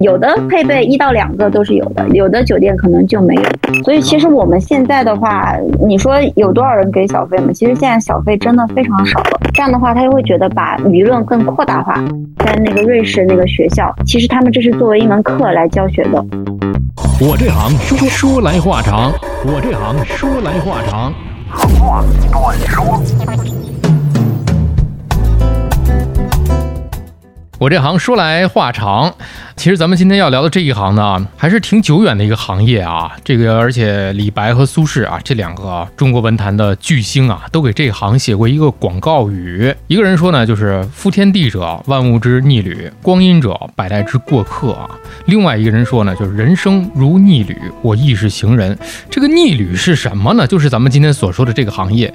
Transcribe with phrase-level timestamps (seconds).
[0.00, 3.42] 有的配备一到两个都是有的，有的酒店可能就没有。
[3.84, 5.54] 所以其实我们现在的话，
[5.86, 7.52] 你说有多少人给小费吗？
[7.52, 9.38] 其实现在小费真的非常少了。
[9.52, 12.02] 这样的话，他就会觉得把舆论更扩大化。
[12.38, 16.24] 在那个瑞士那个学校，其实他们这是作为一门课来教学的。
[17.20, 19.12] 我这行说说来话长，
[19.44, 21.12] 我这行说来话长。
[21.52, 22.02] 话
[22.66, 23.69] 说。
[27.60, 29.14] 我这行说来话长，
[29.54, 33.14] 其实咱们今天要聊的这一行呢，还是挺久远的一个行业啊。
[33.22, 39.74] 这个而且李白和苏轼啊，这两个中国文坛的巨星啊，都给这一行写过一个广告语。
[39.88, 44.88] 一个人说呢，就是“夫天地者，万物之逆旅；光阴者，百代之过客”啊。
[45.26, 48.74] 另外一个人说呢，就是“人生如逆旅，我亦是行人”。
[49.10, 50.46] 这个逆旅是什么呢？
[50.46, 52.10] 就是咱们今天所说的这个行业。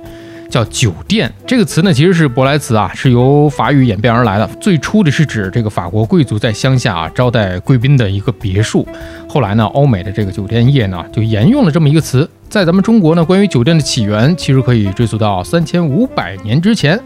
[0.50, 4.48] 叫酒店这个词呢，其实是舶来词啊，是由法语演变而来的。
[4.62, 8.88] 最初的是指这个法国贵族在乡下啊招待贵宾的一个别墅。
[9.28, 12.30] 后来呢，欧美的这个酒店业呢，就沿用了这么一个词。
[12.48, 17.00] 在咱们中国呢，关于酒店的起源，其实可以追溯到三千五百年之前。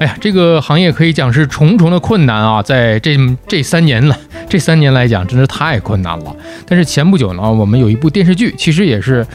[0.00, 3.16] 哎呀，这个行业可以讲是重重的困难啊，在这
[3.48, 4.16] 这三年了，
[4.48, 6.36] 这三年来讲，真是太困难了。
[6.66, 9.26] 但是前不久呢，我们有一部电视剧，其实也是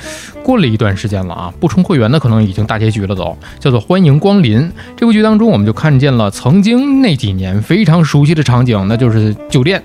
[0.42, 4.62] 过了一段时间了啊，不充会员的可能已经大结局了都，叫做《欢迎光临》。
[4.96, 9.84] 这部剧当中，我们就看见了曾经那几年非常熟悉的场景，那就是酒店。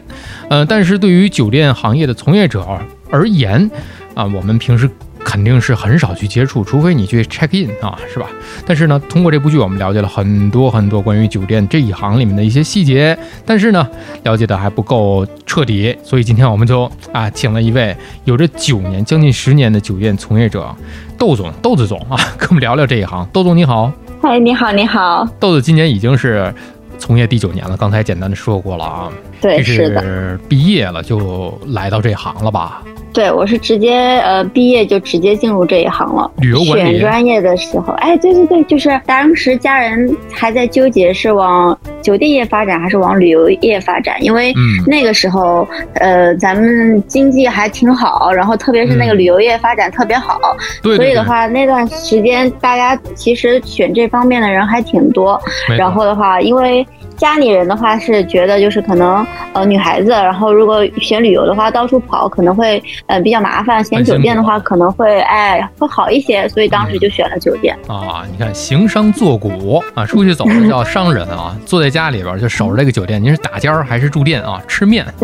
[0.48, 2.64] 呃，但是对于酒店行业的从业者
[3.10, 3.68] 而言，
[4.14, 4.88] 啊，我们平时。
[5.24, 8.26] 肯定是很少去接触，除非你去 check in 啊，是吧？
[8.66, 13.86] 但是呢，通过这部剧，我们了解了很多很多关于酒店这一行里面的一些细节，但是呢，
[14.22, 20.74] 了解的还不够彻底，所以今天我们就啊，请了一位有着九年、将近十年的酒店从业者，
[21.18, 23.28] 豆总、豆子总啊，跟我们聊聊这一行。
[23.32, 25.28] 豆总你好，嗨，你好，你好。
[25.38, 26.52] 豆子今年已经是
[26.98, 32.82] 从业第九年了，刚才简单的说过了啊，对，是的，毕业了就来到这行了吧？
[33.18, 36.30] 对，我是直接呃毕业就直接进入这一行了。
[36.36, 44.54] 旅游管理选专业的时候，哎，对对对，就是当时家人还在纠结是往酒店业发展还是往旅游业发展，因为
[44.86, 50.38] 那个时候呃咱们经济还挺好，然后特别是那个旅游业发展特别好，
[50.84, 55.36] 所以的话那段时间大家其实选这方面的人还挺多。
[55.76, 56.86] 然后的话，因为。
[57.18, 68.24] 家里人的话是觉得就是可能呃女孩子，然后如果选旅游的话到处跑可能会呃比较麻烦，选酒店的话可能会哎会好一些，所以当时就选了酒店啊。
[68.30, 74.62] 你看行商坐骨啊，出去走的叫商人啊，坐在家里边就守着这个酒店，您是打尖儿还是住店啊？
[74.68, 75.04] 吃面。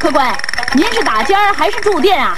[0.00, 0.36] 客官，
[0.74, 2.36] 您是打尖儿还是住店啊？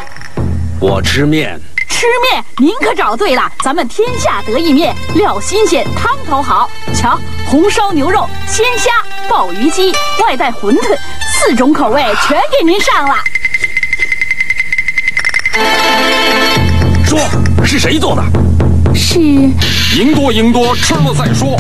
[0.81, 1.59] 我吃面。
[1.89, 6.71] 吃面，您可找对了，咱们天下得意面，料新鲜，汤头好。
[6.95, 10.97] 瞧，红烧牛肉、鲜虾、鲍鱼鸡，外带馄饨，
[11.33, 13.17] 四种口味全给您上了。
[17.05, 17.19] 说，
[17.65, 18.23] 是谁做的？
[18.95, 19.19] 是。
[19.19, 21.59] 赢多赢多，吃了再说。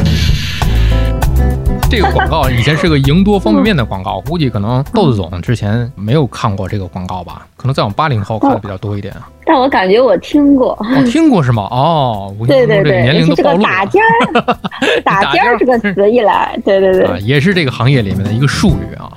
[1.91, 7.47] 这个广告 以前是个赢多方便面的广告，估计可能豆子总之前没有看过这个广告吧？
[7.57, 9.29] 可能在我们八零后看的比较多一点啊。
[9.45, 10.79] 但我感觉我听过，
[11.11, 11.63] 听过是吗？
[11.71, 14.43] 哦，对对对，年龄都暴露打尖儿，
[15.03, 19.11] 打尖儿这个词一来，对对对，也是这个行业里面的一个术语啊。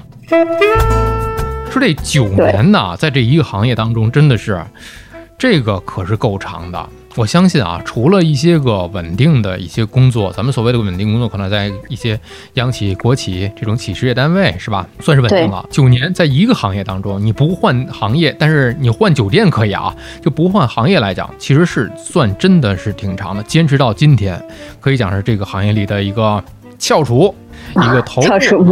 [1.70, 4.62] 说这九年呢，在这一个行业当中，真的是
[5.38, 6.90] 这个可是够长的。
[7.16, 12.18] 我相信啊，除了一些个稳定的一些工作，咱们所谓的稳定工作，可能在一些
[12.54, 14.88] 央企、国企这种企事业单位，是吧？
[15.02, 15.68] 算是稳定了。
[15.70, 23.44] 九年在一个行业当中，你不换行业，但是你换酒店可以啊，就不换行业来讲，其实是算真的是挺长的。
[23.44, 24.42] 坚持到今天，
[24.80, 26.42] 可以讲是这个行业里的一个
[26.80, 27.36] 翘楚。
[27.70, 28.22] 一个头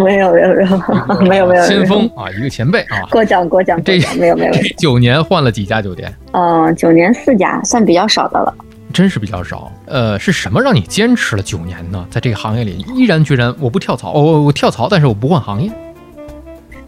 [0.03, 4.53] 没有没有没有没有没有先锋啊，一个前辈啊，过奖过奖，这没有没有。
[4.77, 6.13] 九年换了几家酒店？
[6.31, 8.53] 嗯，九年四家，算比较少的了。
[8.91, 9.71] 真是比较少。
[9.85, 12.05] 呃，是什么让你坚持了九年呢？
[12.09, 15.71] 在这个行业里毅然决然，我不跳槽，我我跳槽，但是我不换行业。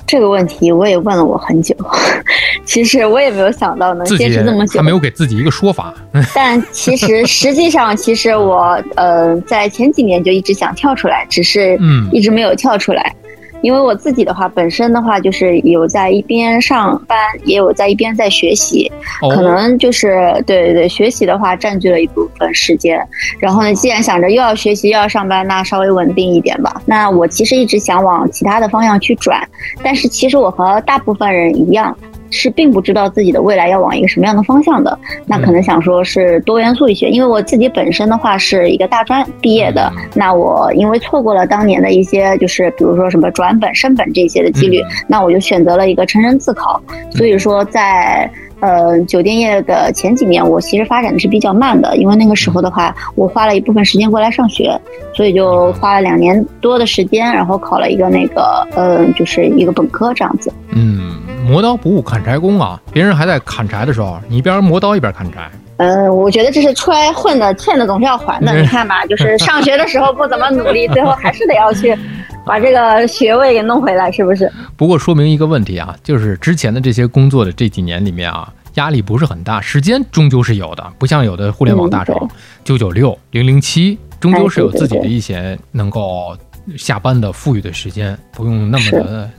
[0.07, 1.75] 这个问题我也问了我很久，
[2.65, 5.93] 其实我也没有想到能坚持这么久，还没有给自己一个说法。
[6.35, 11.79] 但其实实际上，其实我呃在前几年就一直想跳出来，只是
[12.11, 13.13] 一直没有跳出来。
[13.61, 18.91] 因为我自己的话，本身的话就是有在一边上班，也有在一边在学习，
[19.33, 22.99] 可能就是对对对，学习的话占据了一部分时间。
[23.39, 26.81] 然后呢，既然想着又要学习又要上班，那稍微稳定一点吧。
[26.85, 29.47] 那我其实一直想往其他的方向去转，
[29.83, 31.95] 但是其实我和大部分人一样，
[32.31, 34.97] 是并不知道自己的未来要往一个什么样的方向的，
[35.27, 37.07] 那可能想说是多元素一些。
[37.09, 46.81] 因为我自己本身的话是一个大专毕业的，那我因为错过了当年的一些就是比如说什么转本升本这些的几率，那我就选择了一个成人自考。
[47.11, 48.27] 所以说在。
[48.61, 54.79] 呃，酒店业的前几年，我其实发展的是比较慢的，因为那个时候的话，我花了一部分时间过来上学，
[55.13, 60.53] 所以就花了两年多的时间，然后考了一个那个，呃，就是一个本科这样子。
[60.69, 65.49] 嗯，磨刀不误砍柴工啊，别人还在砍柴的时候，你一边磨刀一边砍柴。
[65.77, 68.53] 嗯，我觉得这是出来混的，欠的总是要还的。
[68.61, 71.97] 你看吧，就是上学的时候不怎么努力，最后还是得要去
[72.45, 74.51] 把这个学位给弄回来，是不是？
[74.75, 82.15] 不过说明一个问题啊，就是之前的这些工作的这几年里面啊，压力不是很大，时间终究是有的，不像有的互联网大厂
[82.63, 86.35] 九九六零零七，终究是有自己的一些能够
[86.77, 89.29] 下班的富裕的时间，不用那么的。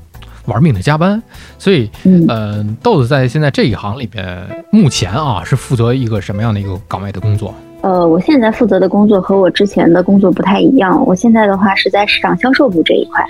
[0.47, 1.23] 玩命的加班，
[1.57, 7.55] 所以，嗯，豆子在现在这一行里边，目前啊是负责一个什么样的一个岗位的工作？
[7.83, 11.05] 呃，我现在负责的工作和我之前的工作不太一样。
[11.07, 13.25] 我现在的话是在市场销售部这一块，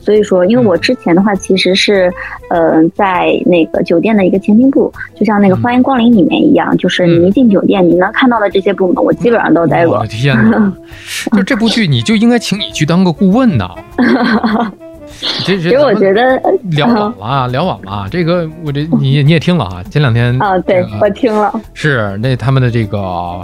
[0.00, 2.12] 所以说，因为我之前的话其实是，
[2.48, 9.96] 呃，在那个酒店的一个前厅部，就像那个欢迎光临里面一样，就是你一进酒店，你能看到的这些部门，我基本上都待过。
[9.96, 10.72] 我的天哪！
[11.36, 13.68] 就这部剧，你就应该请你去当个顾问呐。
[15.18, 16.40] 其实我觉得
[16.72, 18.06] 聊晚了，聊晚了。
[18.10, 19.82] 这个我这你你也听了啊？
[19.90, 21.50] 前两天 啊，对我听了。
[21.72, 23.40] 是那他们的这个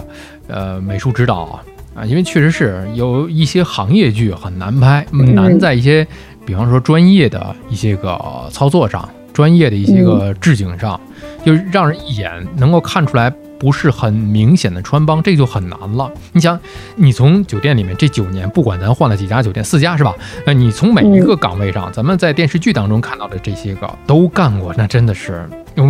[0.53, 1.61] 呃美术指导
[1.95, 6.07] 啊，因为确实是有一些行业剧很难拍，难在一些
[6.45, 10.99] 比方说专业的一些个操作上，专业的一些个置景上，
[11.43, 13.33] 就让人一眼能够看出来。
[13.63, 16.11] 不是很明显的穿帮，这就很难了。
[16.33, 16.59] 你想，
[16.97, 20.13] 你从酒店里面这九年，不管咱换了几家酒店，四家是吧？
[20.45, 25.47] 那你从每一个岗位上，咱们在电视剧当中看到的这些个都干过，那真的是，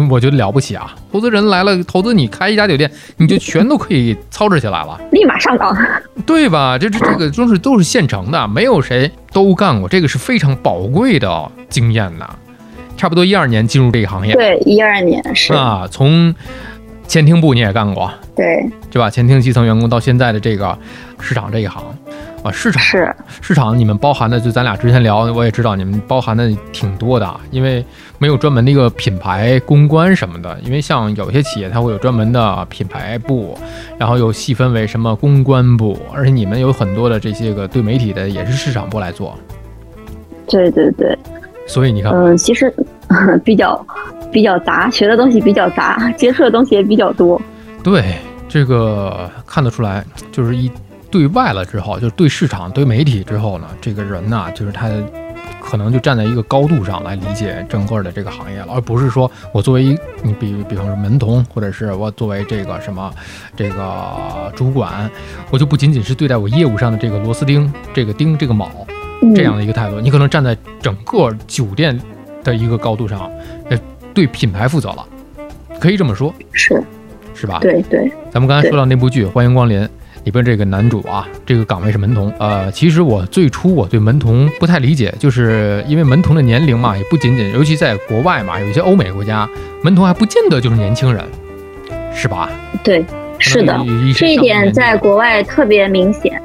[0.07, 0.93] 我觉得了不起啊！
[1.11, 5.75] 投资人来了，投资你开一家酒店，你就全都可以操持起来了，立马上岗，
[6.27, 6.77] 对吧？
[6.77, 12.29] 这这这个都是都是现成的，没有谁都干过，这个是非常宝贵的经验呐。
[12.95, 16.35] 差不多一二年进入这个行业，对，一二年是啊，从。
[17.07, 19.09] 前厅部你也干过，对，对吧？
[19.09, 20.77] 前厅基层员工到现在的这个
[21.19, 21.83] 市场这一行，
[22.41, 27.85] 啊，市场是市场，你们包含的就咱俩之前聊，我也知道你们包含的挺多的，因为
[28.17, 33.55] 没有专门的一个品牌公关什么的，因为像有些企业它会有专门的品牌部，
[33.99, 39.37] 然后又细分为什么公关部，而且你们有很多的这些个对媒体的也是市场部来做，
[40.47, 41.15] 对对对，
[41.67, 42.73] 所以你看，嗯，其实
[43.43, 43.85] 比较。
[44.33, 47.39] 比较杂，学的东西比较杂， 接触的东西也比较多。
[47.83, 48.15] 对，
[48.49, 50.69] 这个看得出来，就是一
[51.11, 54.89] 对外了之后，就是对市场、对媒体之后呢，这个人呐，就是他
[55.61, 63.13] 可能就站在一个高度上来理解整个的这个行业了，而不是说我作为一你比比方说门童，或者是我作为这个什么
[63.55, 65.09] 这个主管，
[65.51, 68.67] 我就不仅仅是对待我业务上的这个螺丝钉、这个钉、这个铆
[69.35, 71.97] 这样的一个态度，你可能站在整个酒店
[72.43, 73.29] 的一个高度上，
[73.69, 73.77] 呃。
[74.13, 75.05] 对品牌负责了，
[75.79, 76.81] 可以这么说，是，
[77.33, 77.59] 是吧？
[77.59, 78.11] 对对。
[78.31, 79.81] 咱们刚才说到那部剧《欢迎光临》，
[80.23, 82.31] 里边这个男主啊，这个岗位是门童。
[82.39, 89.49] 呃，其实我最初我对门童不太理解，就是因为门童的年龄嘛，也不仅仅，尤其在国外嘛，有一些欧美国家，
[89.83, 91.23] 门童还不见得就是年轻人，
[92.13, 92.49] 是吧？
[92.83, 93.03] 对，
[93.39, 93.77] 是的，
[94.15, 96.41] 这一点在国外特别明显。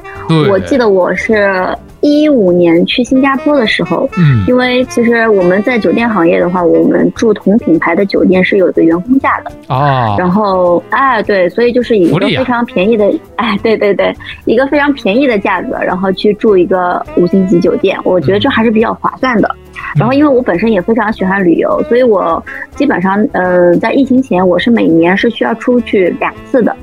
[0.49, 1.77] 我记得我是。
[2.01, 10.17] 一五年去新加坡的时候，嗯，因为其实我们在酒店行业的话，我们住同品牌的酒店是有一个员工价的啊。
[10.19, 19.55] 然后，哎，对，所以就是以一个非常便宜的， 哎，对对对，一个非常便宜的价格，然后去住一个五星级酒店，我觉得这还是比较划算的。
[19.97, 22.43] 然后，因为我本身也非常喜欢旅游，所以我
[22.75, 26.75] 基本上，呃，在疫情前，我是每年是需要出去两次的。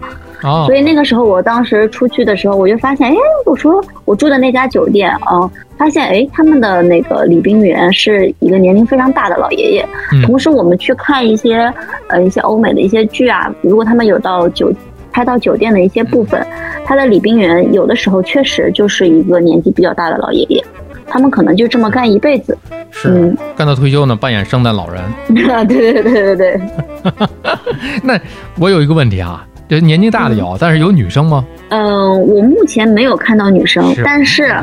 [0.41, 3.15] 所以那个时候，我当时出去的时候，我就发现，哎，
[3.45, 9.87] 我说我住的那家酒店啊，发现哎，他们的那个礼宾员是一个年龄非常大的老爷爷。
[10.25, 11.73] 同时，我们去看一些
[12.07, 14.71] 呃一些欧美的一些剧啊，如果他们有到酒
[15.11, 16.45] 拍到酒店的一些部分，
[16.85, 20.63] 他的礼宾员有的时候确实就是一个年纪比较大的老爷爷，
[21.07, 22.57] 他们可能就这么干一辈子，
[22.91, 25.01] 是干到退休呢，扮演圣诞老人。
[25.49, 26.61] 啊，对对对对对。
[28.03, 28.19] 那
[28.59, 29.45] 我有一个问题啊。
[29.67, 31.45] 这年纪大的有，但是有女生吗？
[31.69, 34.53] 嗯，我目前没有看到女生，但是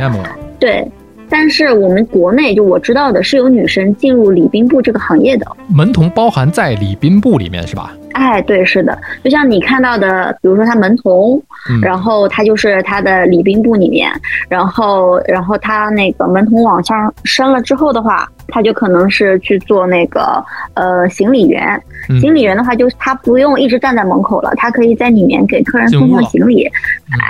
[0.58, 0.86] 对，
[1.28, 5.46] 但是我们国内就我知道的是有女生进入礼宾部这个行业的。
[5.68, 7.92] 门童包含在礼宾部里面是吧？
[8.14, 11.42] 哎，对，是的，就像你看到的，比如说他门童，
[11.82, 14.10] 然后他就是他的礼宾部里面，
[14.48, 21.80] 然后然后他那个门童往上升了之后的话，他就可能是去做那个呃行李员。
[22.20, 26.68] 行李员的话，就是他不用一直站在门口了，他可以在里面给客人送送行李。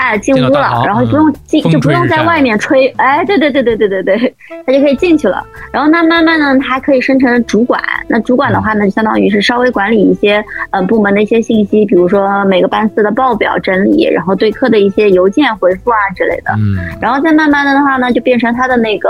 [0.01, 2.87] 哎，进屋了，然后不用进，就不用在外面吹。
[2.97, 4.35] 哎，对对对对对对对，
[4.67, 5.45] 他就可以进去了。
[5.71, 7.83] 然后那慢慢呢，他还可以升成主管。
[8.09, 16.53] 那主管的话呢，就相当于是稍微管理一些呃部门的一些信息，比如说每个班次的报表整理，然后对课的一些邮件回复啊之类的。
[16.59, 16.77] 嗯。
[17.01, 19.09] 然后再慢慢的的话呢，就变成他的那个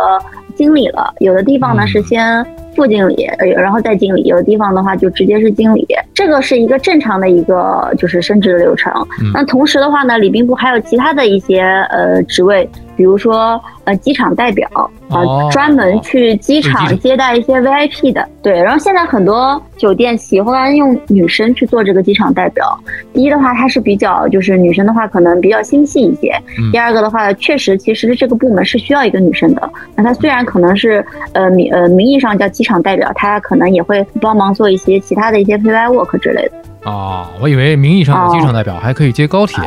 [0.54, 1.14] 经理了。
[1.20, 2.46] 有的地方呢是先。
[2.74, 8.90] 副经理，然后再经理，有的地方的话就直接是经理，这个是一个正常的一个就是升职的流程。
[9.34, 12.66] 那同时的话呢，礼宾部还有其他的一些呃职位。
[12.96, 14.68] 比如说，呃，机场代表
[15.08, 18.52] 啊，专门去机场接待一些 VIP 的，对。
[18.52, 22.78] 然后现在很多酒店喜欢用女生去做这个机场代表。
[23.12, 26.32] 第一的话，它是比较就是女生的话可能比较心细一些。
[26.70, 29.70] 第二个的话，确实其实这个部门是需要一个女生的。
[29.94, 36.52] 那她虽然可能是呃名呃名义上叫机场代表，她可能也会帮忙做一些其他的一些 p y work 之类的。
[36.84, 39.58] 啊，我以为名义上的机场代表还可以接高铁，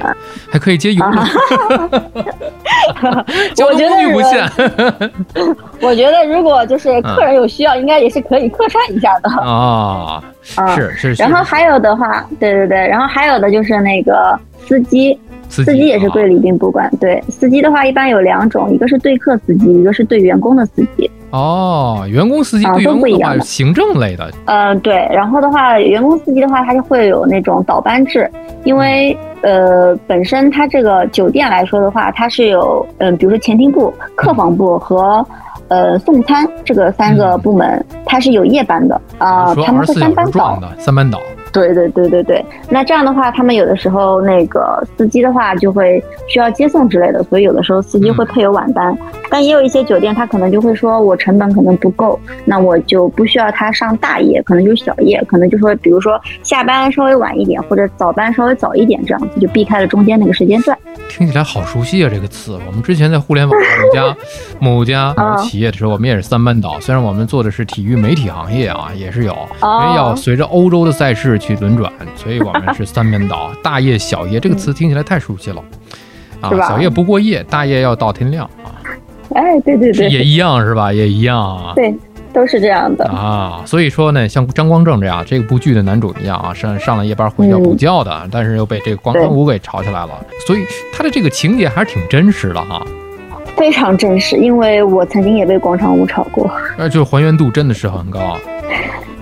[0.52, 1.26] 还可以接游轮，
[3.56, 4.50] 交通工具不限。
[5.82, 10.22] 我觉得如果就是客人有需要，应该也是可以客串一下的啊。
[10.76, 11.14] 是是。
[11.14, 15.18] 然后还有的话，对对对，然后还有的就是那个司机，
[15.64, 16.92] 司机也是归礼宾部管。
[17.00, 21.10] 对，司机的话一般有两种，一个是对客司机，一个是对员工的司机。
[21.32, 24.32] 哦，员工司机对员工的话，行政类的。
[24.46, 28.30] 呃，对，然后的话，员工司机的话，它就会有那种倒班制，
[28.64, 35.26] 因为呃，本身它这个酒店来说的话，它是有嗯，比如说前厅部、客房部和
[35.68, 41.20] 呃送餐这个三个部门，它是有夜班的啊，他们是三班倒的，三班倒。
[41.56, 48.96] 对对对对对，那这样的话，他们有的时候那个司机的话就会需要接送之类的，所以有的时候司机会配有晚班。
[49.30, 60.78] 但也有一些酒店，他可能就会说，我成本可能不够，那我就不需要他上大夜，可能就是小夜，可能就说，比如说下班稍微晚一点，或者早班稍微早一点，这样子就避开了中间那个时间段。
[61.10, 62.60] 听起来好熟悉啊，这个词。
[62.68, 64.18] 我们之前在互联网某家
[64.60, 66.80] 某家企业的时候，我们也是三班倒。
[66.80, 69.32] 虽然我们做的是体育媒体行业啊，也是有，
[69.62, 73.52] 因为要随着欧洲的赛事去轮转，所以我们是三班倒。
[73.64, 75.64] 大夜小夜这个词听起来太熟悉了
[76.42, 76.50] 啊！
[76.68, 78.82] 小夜不过夜，大夜要到天亮啊。
[79.34, 80.92] 哎，对对对，也一样是吧？
[80.92, 81.74] 也一样啊。
[81.76, 81.94] 对。
[82.34, 90.10] 都是这样的啊，所以说呢，像张光正这样这部剧的男主一样啊，上上了夜班回家补觉的，但是又被这个广场舞给吵起来了，
[90.46, 92.86] 所以他的这个情节还是挺真实的哈，
[93.56, 98.20] 非常真实，因为我曾经也被广场舞吵过， 那就是还原度真的是很高。
[98.20, 98.40] 啊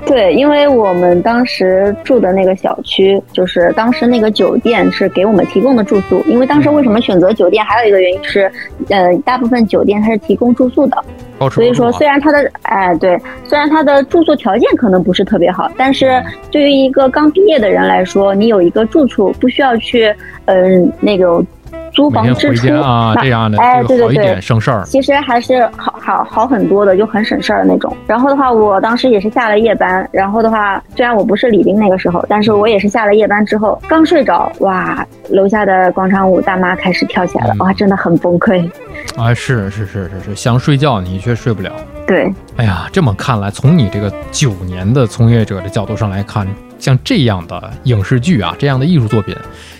[0.05, 6.21] 对，因为我们当时住的那个小区，就是当时那个酒店是给我们提供的住宿。
[6.27, 8.51] 因为当时为什么选择酒店，还有一个原因是，
[8.89, 10.97] 呃，大部分酒店它是提供住宿的。
[11.49, 16.21] 所以说，虽然它的，哎，对，虽然它的住宿条件可能不是特别好，但是
[16.51, 20.13] 对于一个刚毕业的人来说，你有一个住处，不需要去，
[20.45, 21.41] 嗯，那个。
[21.91, 24.83] 租房支出啊，这样的哎，对对对，省事儿。
[24.85, 27.95] 其实还是好好好很多的，就很省事儿那种。
[28.07, 30.07] 然后的话，我当时也是下了夜班。
[30.11, 38.67] 然后的话，虽然我不是李斌那个时候，但是我也是下了夜班之后刚睡着，哇，楼下的广场舞大妈开始跳起来了，哇，真的很崩溃。
[39.15, 41.71] 啊，是是是是是，想睡觉你却睡不了。
[42.05, 49.35] 对，哎呀，这么看来，从你这个九年的从业者的角度上来看，像这样的影视剧啊，这样的艺术作品。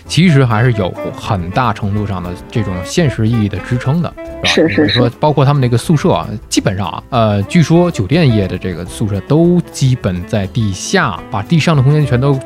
[0.06, 4.12] 其实还是有很大程度上的这种现实意义的支撑的，
[4.44, 4.98] 是是是。
[4.98, 12.38] 说包括他们那个宿舍啊，基本上啊，呃，据说酒店业的这个宿舍都基本在地下，把地上的空间全都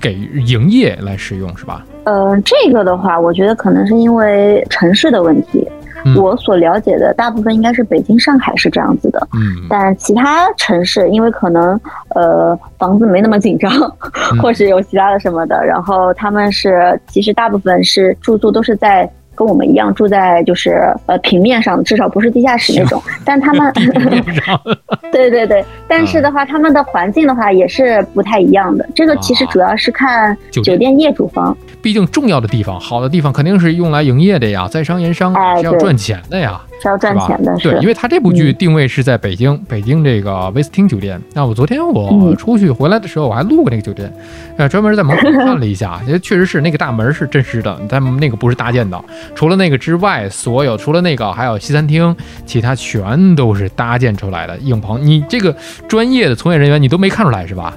[0.00, 1.84] 给营业来使用，是吧？
[2.04, 5.66] 呃，这个的话，我觉得可能是因为城市的问题。
[6.14, 11.80] 我所了解的大部分应该是北京、上海是这样子的，嗯，但其他城市因为可能
[12.14, 13.72] 呃房子没那么紧张，
[14.40, 19.10] 或是有其他的什么的，然后他们是其实大部分是住宿都是在。
[19.36, 23.00] 跟我们一样住在就是呃平面上，至少不是地下室那种。
[23.24, 23.72] 但他们，
[25.12, 28.88] 对对对，但是的话，他们的环境的话也是不太一样的。
[28.94, 31.56] 这个其实主要是看酒店业主方。
[31.86, 36.60] 毕竟重要的地方、好的地方肯定是用来营业的呀，在商言商是要赚钱的呀。
[36.82, 41.18] 是要赚钱的，对，因为他这部剧定位是在北京，北京这个威斯汀酒店。
[41.32, 44.12] 那我昨天我出去回来的时候，我还路过那个酒店，
[44.56, 49.00] 呃，专门在门口看了一下， 也确实是那个大门是真实的，但那个不是搭建的。
[49.36, 52.14] 除了那个之外，所有除了那个还有西餐厅，
[52.44, 55.00] 其他全都是搭建出来的影棚。
[55.00, 55.54] 你这个
[55.86, 57.72] 专业的从业人员，你都没看出来是吧？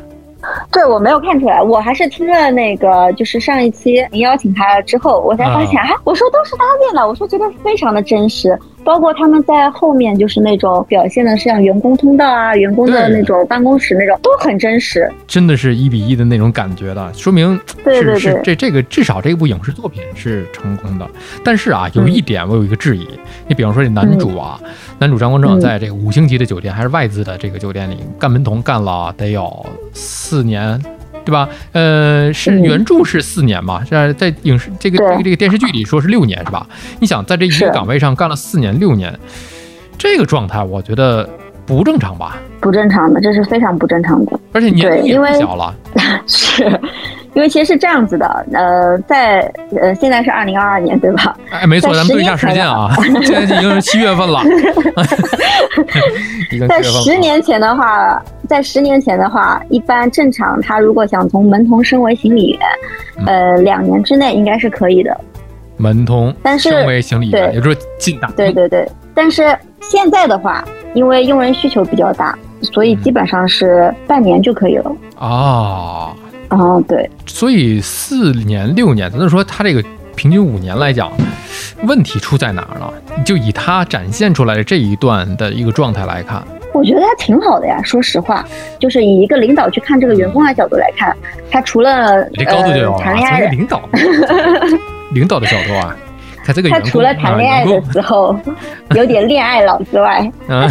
[0.71, 21.07] 对，我没有看出来，我还是听了那个，就是上一期您邀请他了之后，我才发现啊，我说都是搭建的，我说觉得非常的真实，包括他们在后面就是那种表现的像员工通道啊、员工的那种办公室那种，都很真实，真的是一比一的那种感觉的，说明是是这这个至少这部影视作品是成功的。
[21.43, 23.07] 但是啊，有一点我有一个质疑，
[23.47, 24.59] 你比方说这男主啊，
[24.97, 30.81] 男主张光正在这个五星级的酒店还是外资的这个酒店里干门童干了得有四年。
[31.29, 31.47] 对吧？
[31.73, 33.83] 呃，是原著是四年嘛？
[33.83, 36.65] 在在影视这个这个这个电视剧里说是六年，是吧？
[36.99, 39.13] 你想在这一个岗位上干了四年六年，
[39.95, 41.29] 这个状态我觉得
[41.67, 42.37] 不正常吧？
[42.59, 44.39] 不正常的，这是非常不正常的。
[44.51, 45.75] 而且年龄也小了，
[46.25, 46.63] 是
[47.33, 48.45] 因为其实是这样子的。
[48.53, 49.39] 呃，在
[49.79, 51.35] 呃现在是二零二二年，对吧？
[51.51, 52.89] 哎，没错，咱们对一下时间啊，
[53.23, 54.41] 现在已经是七月份了。
[56.67, 58.21] 在十年前的话。
[58.49, 62.59] 在十年前的话，一般正常，他如果想从门童升为行李员，
[63.27, 65.15] 呃，两年之内应该是可以的。
[65.77, 68.33] 门童，但是升为行李员，也就是进档。
[68.35, 74.91] 对对对，但是现在的话，因为用人需求比较大，所以基本上是半年就可以了。
[75.19, 76.11] 哦，
[76.49, 77.09] 哦，对。
[77.25, 79.83] 所以四年六年，咱就说他这个
[80.15, 81.11] 平均五年来讲，
[81.83, 82.93] 问题出在哪儿了？
[83.25, 86.43] 就以他展现出来的这一段的一个状态来看。
[86.71, 88.45] 我觉得他挺好的呀，说实话，
[88.77, 91.15] 就是以一个领导去看这个员工的角度来看，
[91.49, 92.45] 他除了呃
[92.99, 93.81] 谈恋爱，领导，
[95.13, 95.97] 领导的角度啊，
[96.45, 98.39] 他这个他除了谈恋爱的时候
[98.95, 100.21] 有点恋爱脑之外，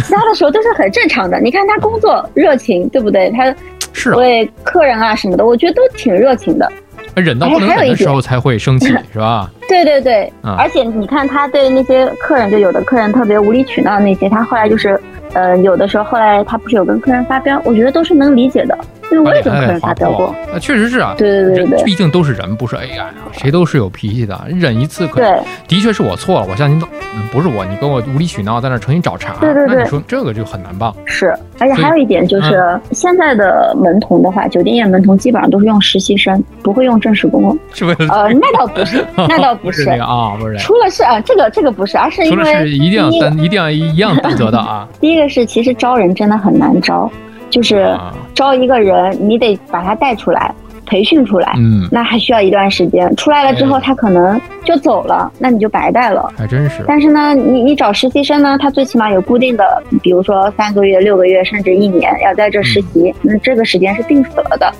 [0.01, 1.37] 其他的时候都是很正常的。
[1.41, 3.29] 你看他工作热情，对不对？
[3.31, 3.53] 他
[3.99, 6.71] 是对客人啊什么的，我觉得都挺热情的。
[7.15, 9.51] 忍到不能忍的时候才会生气， 是吧？
[9.67, 14.99] 对对对，而且你看他对那些客人，就有的客人特别无理取闹那些，他后来就是。
[15.31, 18.75] 呃，有的时候后来他不是有跟客人发飙，我觉得都是能理解的，
[19.11, 20.33] 因为我也跟客人发飙过。
[20.51, 26.87] 那确实是啊，对对对对，毕竟都是人，不是 AI 啊，谁都是有脾气的，忍一次可对，的确是我错了，我向您道，
[27.31, 30.91] 不是我，你跟我无理取闹，在那重新找茬，对对对，那你说这个就很难办。
[31.05, 37.57] 是，而且还有一点就是现在的门童的话，酒店业门童基本上都是用实习生，不会用正式工。
[37.73, 40.57] 是为了呃，那倒不是， 那倒不是啊，不是。
[40.57, 44.87] 除了是啊，这个这个不是，而是因为是一定要担，一定要一样担责的啊。
[44.99, 45.99] 第一个是其实招。
[45.99, 47.11] 人真的很难招，
[47.49, 47.97] 就是
[48.33, 50.53] 招一个人，你得把他带出来，
[50.85, 53.13] 培训出来，嗯，那还需要一段时间。
[53.15, 56.31] 出来了之后，他可能就走了，那你就白带了。
[56.37, 56.83] 还真是。
[56.87, 64.71] 但是呢，你你找实习生呢，他最起码有固定的，比如说三个月、六个月，甚至一年要在这实习，那这个时间是定死了的。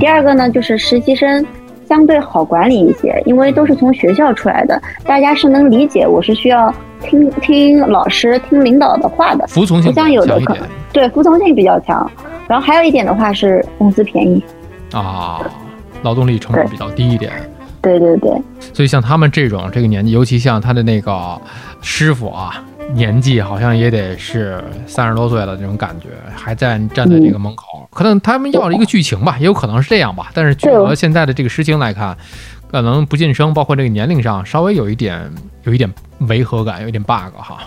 [0.00, 1.46] 第二个呢，就是实习生
[1.88, 6.74] 相对好管理一些，因为都是从学校出来的，大家是能理解我是需要。
[7.06, 12.10] 听听老师、听领导的话的，服从性不像有的可能对服从性比较强。
[12.48, 14.42] 然后还有一点的话是工资便宜
[14.90, 15.42] 啊，
[16.00, 17.30] 劳动力成本比较低一点。
[17.82, 18.32] 对对对。
[18.72, 21.38] 所以像他们这种这个年纪，尤其像他的那个
[21.82, 27.88] 师傅啊，年纪好像也得是三十多岁了，这种感觉还在站在这个门口。
[27.90, 30.30] 可能他们要了一个剧情吧，也有可能是这样吧。
[30.34, 32.16] 但是结合现在的这个实情来看。
[32.70, 35.30] 可能不晋升，包括这个年龄上稍微有一点
[35.62, 35.88] 有一点
[36.26, 37.60] 违和感，有一点 bug 哈。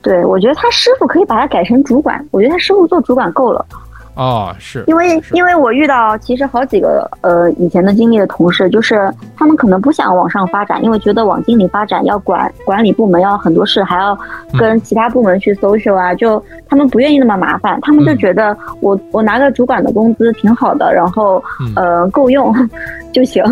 [0.00, 3.64] 对，我觉得他师傅可以把他改成主管，我觉得他师傅做主管够了。
[4.14, 14.18] 哦，是因为因为我遇到其实好几个呃以前的经历的同事，就是他们可能不想往上发展，因为觉得往经理发展要管管理部门，要很多事，还要
[14.58, 21.42] 跟其他部门去 social 啊，就他们不愿意那么麻烦，他们就觉得我我拿个主管的工资挺好的，然后
[21.74, 22.54] 呃够用
[23.12, 23.42] 就行。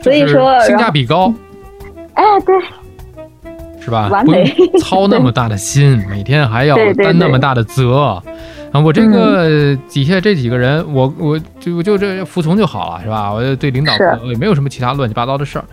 [0.00, 1.34] 所以说性价比高，
[2.14, 2.54] 哎，对，
[3.80, 4.08] 是吧？
[4.24, 4.46] 不用
[4.80, 8.22] 操那么大的心，每天还要担那么大的责
[8.72, 8.80] 啊！
[8.80, 13.32] 我这个底下这几个人，我我就就这服从就好了，是吧？
[13.32, 13.92] 我对领导
[14.24, 15.64] 也没有什么其他乱七八糟的事儿。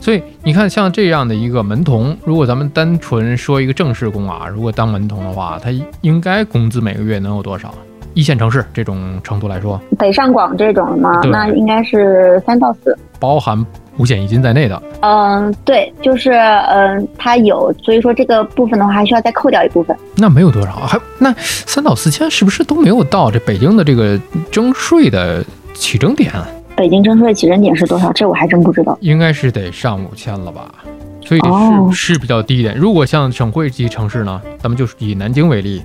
[0.00, 7.72] 所以你看，像这样的一个门童，如果咱们单纯说一个正式工啊，如果当门童的话，他应该工资每个月能有多少？
[8.14, 13.64] 一线城市这种程度来说，北上广这种呢，那应该是三到四，包含
[13.98, 14.82] 五险一金在内的。
[15.00, 19.96] 嗯，对，就是嗯，它有，所以说这个部分的话，还需要再扣掉一部分。
[20.16, 24.18] 那没有多少，还那三到四千是不是都没有到这北京的这个
[24.50, 26.32] 征税的起征点？
[26.74, 28.12] 北京征税起征点是多少？
[28.12, 28.96] 这我还真不知道。
[29.00, 30.72] 应该是得上五千了吧？
[31.24, 31.40] 所以
[31.92, 32.76] 是是比较低一点。
[32.76, 35.82] 如果像省会级城市呢，咱们就是以南京为例。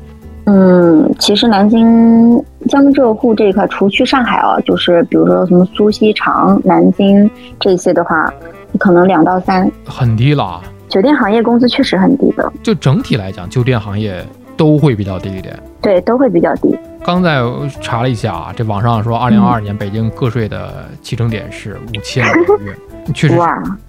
[0.49, 7.29] 嗯，其实南京江浙沪这一块，除去上海啊，就是比如说什么苏锡常、南京
[7.59, 8.33] 这些的话，
[8.79, 10.61] 可能两到三，很低了。
[10.87, 15.53] 酒店行业工资确实很低的，就整体来讲，酒店行业都会比较低一点。
[15.81, 16.73] 对，都会比较低。
[17.03, 17.41] 刚在
[17.81, 22.73] 查了一下啊，这网上说，二零二二年北京个税的起征点是五千个月，
[23.13, 23.37] 确实。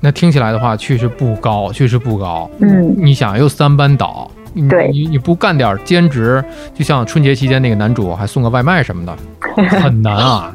[0.01, 2.51] 那听起来的话，确实不高，确实不高。
[2.59, 4.29] 嗯，你想，又三班倒。
[4.53, 6.43] 你你你不干点兼职，
[6.75, 9.17] 就像春节期间那个男主还送个外卖什么的，
[9.81, 10.55] 很难啊。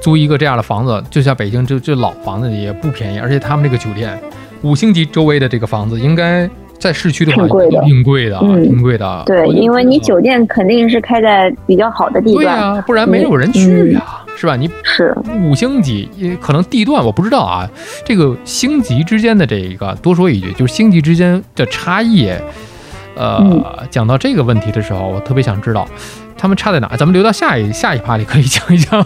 [0.00, 4.18] 租一个这样的房子，就像北京这这老房子也不便宜，而且他们这个酒店
[4.62, 6.48] 五星级周围的这个房子，应该
[6.78, 9.22] 在市区的话挺贵的，挺贵的，挺贵的。
[9.26, 14.56] 对，因为你酒店肯定是开在比较好的地段，对啊，不然没有人去啊，是吧？
[14.56, 16.08] 你是五星级，
[16.40, 17.68] 可能地段我不知道啊。
[18.02, 22.30] 这个星级之间的这一个，多说一句，就是星级之间的差异。
[23.16, 25.86] 呃，讲到这个问题的时候，我特别想知道。
[26.42, 26.88] 他们差在哪？
[26.96, 29.04] 咱们留到下一下一趴里可以讲一讲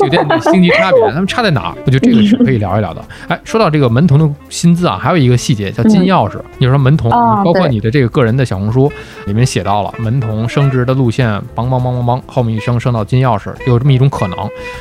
[0.00, 1.74] 酒店的星级差别，他们差在哪？
[1.84, 3.04] 我觉得这个是可以聊一聊的。
[3.28, 6.40] 哎，说到这个门童的薪资啊，还有一个细节叫金钥匙。
[6.56, 8.90] 你说门童，包括你的这个个人的小红书
[9.26, 14.38] 里面写到了门童升职的路线，梆梆梆梆梆，后面一升升到金钥匙，有这么一种可能。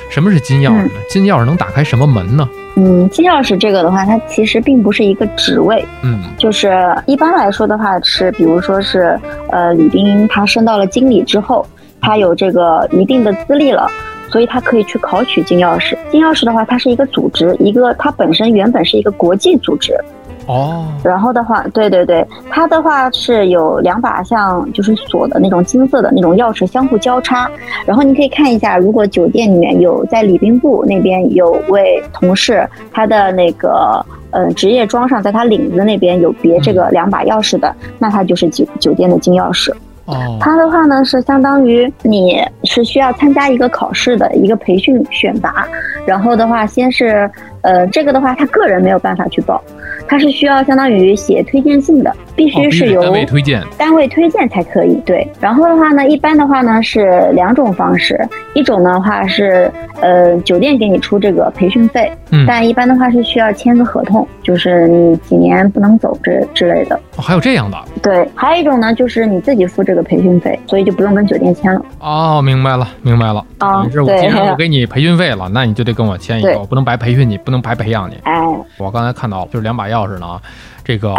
[0.10, 0.92] 什么是金钥匙呢？
[1.10, 2.48] 金钥匙能打开什么门呢？
[2.80, 6.72] 嗯，金钥匙这个的话，它其实并不是一个职位，嗯，就是
[7.08, 11.66] 一般来说的话是，比如说是，呃，李斌他升到了经理之后，
[12.00, 13.90] 他有这个一定的资历了，
[14.30, 15.98] 所以他可以去考取金钥匙。
[16.12, 20.00] 金钥匙的话，它是一个组织，一个它本身原本是一个国际组织。
[20.48, 27.52] 哦，然后的话，对对对，它的话是有两把像就是锁的那种金色的那种钥匙相互交叉，
[27.86, 39.72] 然后你可以看一下，如果酒店里面有在礼宾部那边有位同事，他的那个呃职业装上，在他领子那边有别这个两把钥匙的，那他就是酒酒店的金钥匙。
[40.06, 45.68] 哦，它的话呢是相当于你是需要参加一个考试的一个培训选拔，
[46.06, 47.30] 然后的话先是
[47.60, 49.62] 呃这个的话他个人没有办法去报。
[50.08, 54.96] 它是需要相当于写推荐信的，必须是由单位推荐，单位推荐才可以。
[55.06, 58.20] 对，然后的话呢，一般的话呢是两种方式，
[58.54, 66.96] 一种的话是呃酒店给你出这个培训费，嗯，但一般的话是需要签个合同，就是你几年不能走之之类的。
[67.18, 67.78] 哦，还有这样的？
[68.02, 71.82] 对，还有一种呢就是你自己付这个培训费，所以就不用跟酒店签了。
[72.00, 73.44] 哦，明白了，明白了。
[73.58, 78.18] 啊，是我既然我 给你培训费了，那你就得跟我签一个，我不能白培训你，不能白培养你。
[78.24, 78.42] 哎，
[78.78, 79.97] 我刚才看到就是两把钥。
[79.98, 80.40] 钥匙呢？
[80.84, 81.16] 这个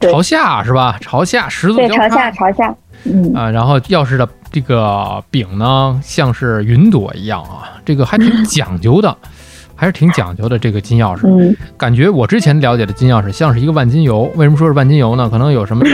[0.00, 0.98] 朝下是吧？
[1.00, 2.74] 朝下十字交叉，朝下朝下。
[3.04, 9.16] 嗯啊，然后钥匙的这个柄呢，像是云朵一样啊，这个还挺讲究的。
[9.80, 14.28] 还是挺讲究的，这个金钥匙，嗯，感觉我之前了解的金钥匙像是一个万金油。
[14.34, 15.30] 为什么说是万金油呢？
[15.30, 15.84] 可能有什么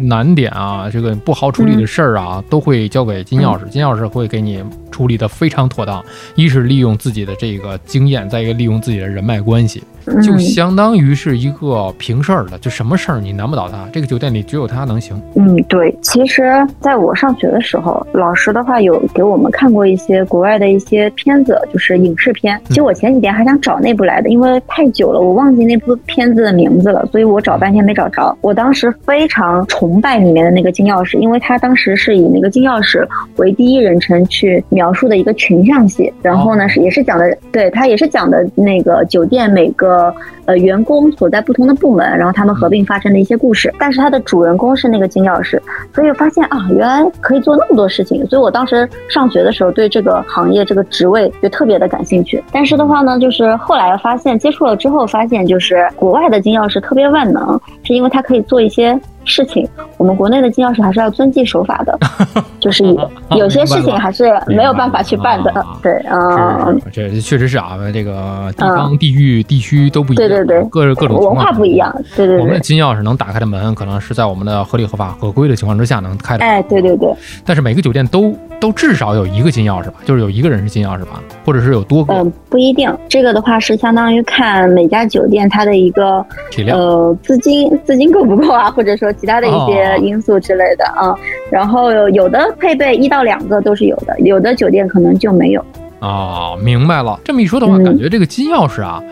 [0.00, 3.68] 难点啊， 这个不好处理的事儿啊，都会交给金钥匙。
[3.68, 6.02] 金钥匙会给你处理的非常妥当。
[6.36, 9.84] 一是利用自己的这个经验，再一个利用自己的人脉关系，
[10.22, 13.86] 就相当于是一个平事儿的，就什么事儿你难不倒他。
[13.92, 15.20] 这个酒店里只有他能行。
[15.34, 15.94] 嗯，对。
[16.02, 22.58] 其实在我上学的时候，老师的话有给我们看过一些国外的一些片子，就是影视片。
[22.68, 23.18] 其实我前几。
[23.18, 28.32] 天还想找那部来的，因为太久了，我忘记那部片子的名字了，所以我找半天没找着。
[28.40, 33.04] 我当时非常崇拜里面的那个金钥匙，因为他当时是以那个金钥匙
[33.38, 40.14] 为第一人称去描述的一个群像戏，然后呢是也是讲的，对他也是讲的那个酒店每个呃
[40.46, 43.72] 呃员工所在不同的部门，然后他们合并发生的一些故事。
[43.78, 45.60] 但是它的主人公是那个金钥匙，
[45.92, 52.42] 所以发现啊，原来可以做那么多事情，所以我当时上学的时候对这个行业这个职位就特别的感兴趣。
[52.50, 53.18] 但是的话呢。
[53.18, 58.96] 就是后来发现，接触了之后发现，就是国外的金钥匙特别万能，是因为它可以做一些。
[59.28, 61.96] 事情，我们国内的金钥匙还是要遵纪守法的，
[62.58, 65.66] 就是有有些事情还是没有办法去办的。
[65.82, 71.94] 对，嗯，这确实是啊，这个地方、地域、地区都不一样，对对对，各各种文化不一样。
[72.16, 76.44] 对对对，我们的金钥匙能打开的门，可能是在我们的合理、合法、合规的情况之下能开的。
[76.44, 77.12] 哎，对对对。
[77.44, 82.14] 但是每个酒店都都至少有一个金钥匙吧，就是有一个人是金钥匙吧，或者是有多个？
[82.14, 82.94] 嗯，不一定。
[83.08, 89.08] 这个的话是相当于看每家酒店它的一个体量，呃，资金资金够不够啊，或者说。
[89.18, 91.12] 其他的一些因素之类的啊，
[91.50, 95.64] 然后有的配备一到两个都是有的，有的酒店可能就没有。
[95.98, 97.18] 啊，明白了。
[97.24, 99.02] 这么一说的话，感觉这个金钥匙啊，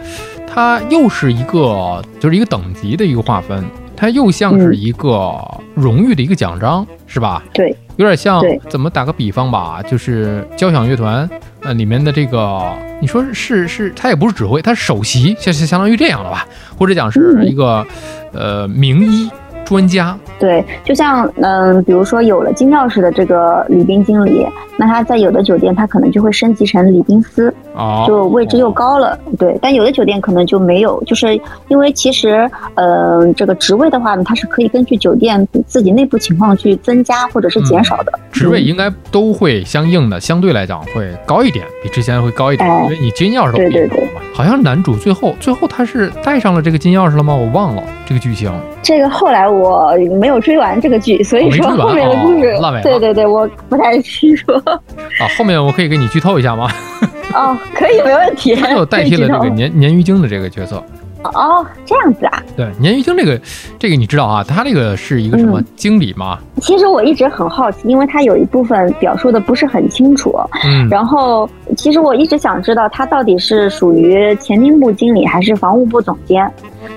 [0.46, 3.64] 它又是一个就是一个等级的一个划分，
[3.96, 5.34] 它又像是一个
[5.74, 7.42] 荣誉的一个奖章，是吧？
[7.52, 8.42] 对，有点像。
[8.68, 9.82] 怎么打个比方吧？
[9.82, 11.28] 就是交响乐团
[11.62, 16.46] 呃里面的这个，你说是是，他也不是指挥，他是首席，像是相当于这样的吧？
[16.76, 17.86] 或者讲是一个
[18.32, 19.30] 呃名医。
[19.66, 27.52] 专家对，就像嗯，比如说有了金钥匙的这个礼宾经理，那他在有的酒店，他可能就会升级成礼宾司，
[28.06, 29.18] 就位置又高了。
[29.38, 38.12] 对，但有的酒店可能就没有，就是因为其实，嗯，这个职位的话呢，它是可以根据酒店自己内部情况去增加或者是减少的。
[38.30, 47.34] 职位应该都会相应的，相对来讲会高一点，比之前会高一点，因为你金钥匙都对对对，好像男主最后最后他是带上了这个金钥匙了吗？
[47.34, 48.52] 我忘了这个剧情。
[48.82, 49.55] 这个后来我
[50.18, 54.52] 没有追完这个剧，所以说后面的故事，对对对，我不太清楚。
[54.52, 56.68] 啊，后面我可以给你剧透一下吗？
[57.34, 58.54] 哦，可以，没问题。
[58.56, 60.82] 他就代替了这个鲶鲶鱼精的这个角色。
[61.34, 62.40] 哦，这样子啊？
[62.56, 63.40] 对，鲶鱼精这个，
[63.80, 64.44] 这个你知道啊？
[64.44, 66.38] 他这个是一个什么经理吗？
[66.60, 70.32] 其实我一直很好奇，因为他有一部分表述的不是很清楚。
[70.64, 70.88] 嗯。
[70.88, 76.48] 然后，其实我一直想知道他到底是属于前厅部经理还是房务部总监。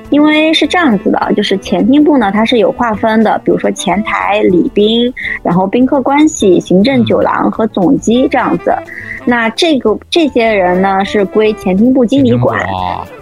[0.10, 8.74] 因为是这样子的，就是前厅部呢，它是有划分的，比如说前台、礼宾，然后宾客关系、行政酒廊和总机这样子。
[9.26, 12.60] 那这个这些人呢，是归前厅部经理管。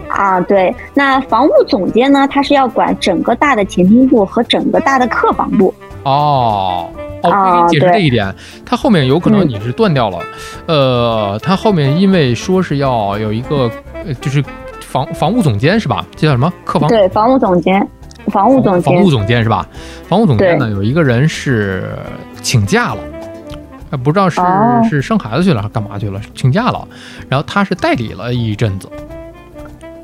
[0.07, 0.73] 啊，对。
[0.93, 5.73] 那房务总监呢，他是要管整个大的前厅部和整个大的客房部。
[6.03, 6.89] 哦，
[7.23, 8.33] 哦，我给你解释这一点，
[8.65, 10.19] 他后面有可能你是断掉了。
[10.67, 13.69] 呃，他后面因为说是要有一个，
[14.21, 14.41] 就是。
[14.87, 16.05] 房房务总监是吧？
[16.15, 16.51] 这叫什么？
[16.63, 17.85] 客房对，房务总监，
[18.27, 19.67] 房务总监，房务总监是吧？
[20.07, 21.89] 房务总监呢，有一个人是
[22.41, 23.01] 请假了，
[23.91, 24.41] 呃，不知道是
[24.89, 26.87] 是生孩子去了还是干嘛去了，请假了。
[27.27, 28.89] 然后他是代理了一阵子。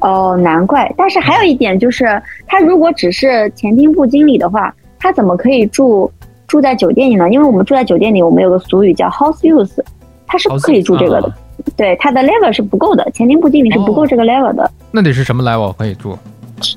[0.01, 0.93] 哦，难怪。
[0.97, 6.11] 但是还有一点就是，他如果只是前厅部经理的话，他怎么可以住
[6.45, 7.29] 住在酒店里呢？
[7.29, 9.81] 因为我们住在酒店里，我们有个俗语叫 house use，
[10.27, 11.33] 他是不可以住这个的。
[11.75, 14.69] 对，他的 level 是不够的，前厅部经理是不够这个 level 的。
[14.91, 16.17] 那得是什么 level 可以住？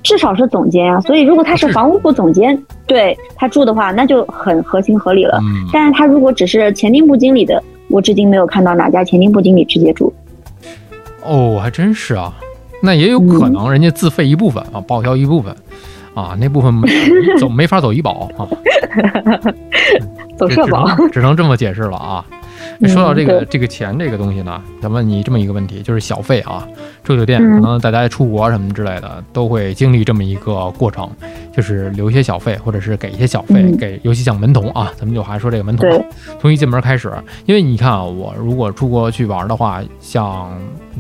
[0.02, 1.00] 至少是总监啊。
[1.02, 5.38] 所以如果他是房屋部总监，对他住的话，那就很合情合理了。
[5.42, 5.68] 嗯。
[5.72, 10.12] 但是他如果只是前厅部经理的，我至今没有看到哪家前厅部经理直接住。
[11.22, 12.34] 哦，还真是啊。
[12.82, 15.54] 那也有可能人家自费一部分啊，报销一部分
[16.14, 16.88] 啊，那部分没
[17.38, 18.46] 走没法走医保啊。
[20.36, 22.24] 走社保，只能这么解释了啊。
[22.84, 26.66] 说到这个这个钱这个东西呢，想问你这么一个问题，就是小费啊，
[27.02, 31.10] 住酒店可能大家出国什么之类的都会经历这么一个过程，
[31.54, 36.04] 就是留一些小费，或者是给一些小费给，尤其像门童啊，咱们就还说这个门童，
[36.40, 37.12] 从一进门开始，
[37.46, 40.50] 因为你看啊，我如果出国去玩的话，像。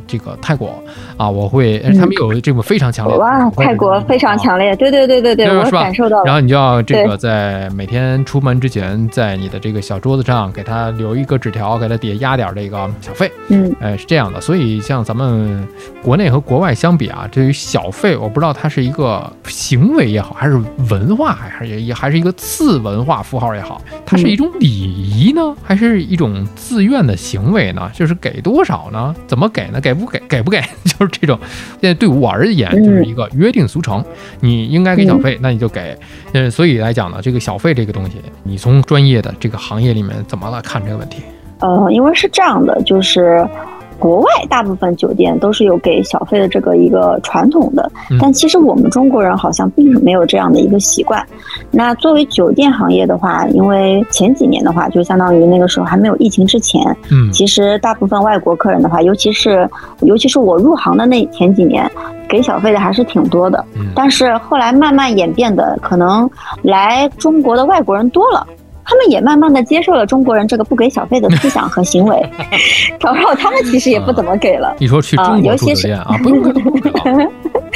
[0.06, 0.82] 这个泰国
[1.16, 3.16] 啊，我会，他们有这个非常强烈。
[3.16, 6.24] 哇，泰国非常强烈，对对对对对，我感受到了。
[6.24, 13.30] 然后你就要这个在每天出门之前，在你的这个小桌子上给他留一个纸条，给他底下压点这个小费。
[13.48, 14.40] 嗯，哎，是这样的。
[14.40, 15.66] 所以像咱们
[16.02, 27.90] 国内和国外相比啊，对于小费，我不知道它是一个行为也好，还是文化，还是也还是一个次文化符号也好，它是一种礼仪呢，还是一种自愿的行为呢？
[27.94, 29.14] 就是给多少呢？
[29.26, 29.80] 怎么给呢？
[29.86, 30.20] 给不给？
[30.28, 30.60] 给不给？
[30.84, 31.38] 就是这种，
[31.80, 34.04] 现在对我而言就是一个约定俗成。
[34.40, 35.96] 你应该给小费，那你就给。
[36.32, 41.22] 嗯，所以来讲呢，这个小费这个东西，你从专业的这个行业里面怎么来看这个问题？
[41.60, 43.48] 呃，因为是这样的，就是。
[43.98, 51.24] 国外大部分酒店都是有给小费的这个一个传统的，但其实我们中国人好像并没有这样的一个习惯。
[51.70, 59.68] 那作为酒店行业的话，因为前几年的话，就相当于那个时候还没有疫情之前，嗯，其实大部分外国客人的话，尤其是
[60.02, 61.90] 尤其是我入行的那前几年，
[62.28, 63.64] 给小费的还是挺多的。
[63.94, 66.28] 但是后来慢慢演变的，可能
[66.62, 68.46] 来中国的外国人多了。
[68.86, 72.24] 他们也慢慢的接受了中国人这个不给小费的思想和行为，
[73.00, 74.74] 然后他们其实也不怎么给了。
[74.78, 76.42] 你说去中国住酒店啊，不 用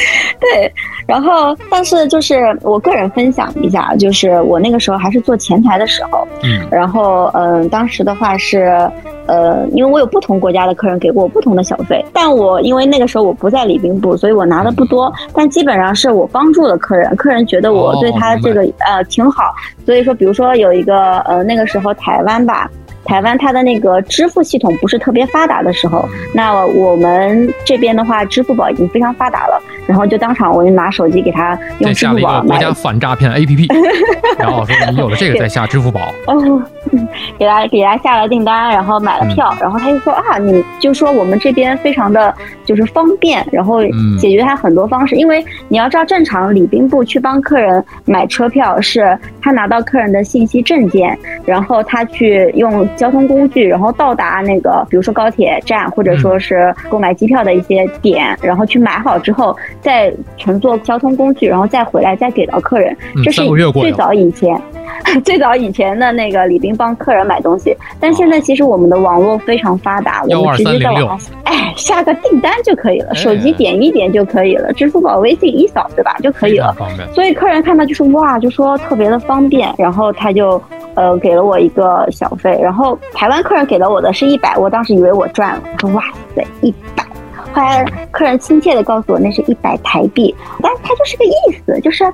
[0.40, 0.72] 对，
[1.06, 8.90] 然后但是就是我个人分享一下，就是我那个时候还是做前台的时候，嗯，然后嗯，当时的话是。
[9.26, 19.54] 呃，因为我有不同国家的客人给过我不同的小费，但我因为那个时候我不在礼宾部，所以我拿的不多，但基本上是我帮助了客人，客人觉得我对他这个呃挺好，
[19.86, 22.68] 所以说比如说有一个呃那个时候台湾吧。
[23.04, 29.60] 台湾它的那个支付系统不是特别发达的时候，那我们这边的话，支付宝已经非常发达了。
[29.86, 33.66] 然后就当场我就拿手机给他用支付宝国家反诈骗 APP，
[34.38, 36.00] 然后说你有了这个再下支付宝。
[36.26, 36.62] 哦，
[37.36, 42.32] 给他给他下了订单，然后买了票，然后他就说啊，你就说我们这边非常的
[42.64, 43.82] 就是方便，然后
[44.20, 45.16] 解决他很多方式。
[45.16, 52.88] 因为你要知道，正常礼宾部去帮客人买车票，是他拿到客人的信息证件，然后他去用。
[52.96, 62.96] 交通工具，然后到达那个，比如说高铁站，或者说是购买机票的一些点，然后去买好之后，再乘坐交通工具，然后再回来再给到客人。
[63.24, 64.60] 这是最早以前。
[65.24, 76.76] 最早以前的那个礼宾帮客人买东西，但现在其实我们的网络非常发达，我们直接在网上哎下个订单就可以了，手机点一点就可以了，支付宝、微信一扫对吧就可以了。
[77.14, 80.60] 所以客人看到就是哇，就说特别的方便，然后他就
[80.94, 86.02] 呃给了我一个小费，然后台湾客人给了我的是一百，我当时以为我赚了，我说哇
[86.34, 87.04] 塞一百。
[87.52, 91.32] 后来客人亲切的告诉我，那是一百台币，但他就是个意
[91.66, 92.04] 思，就是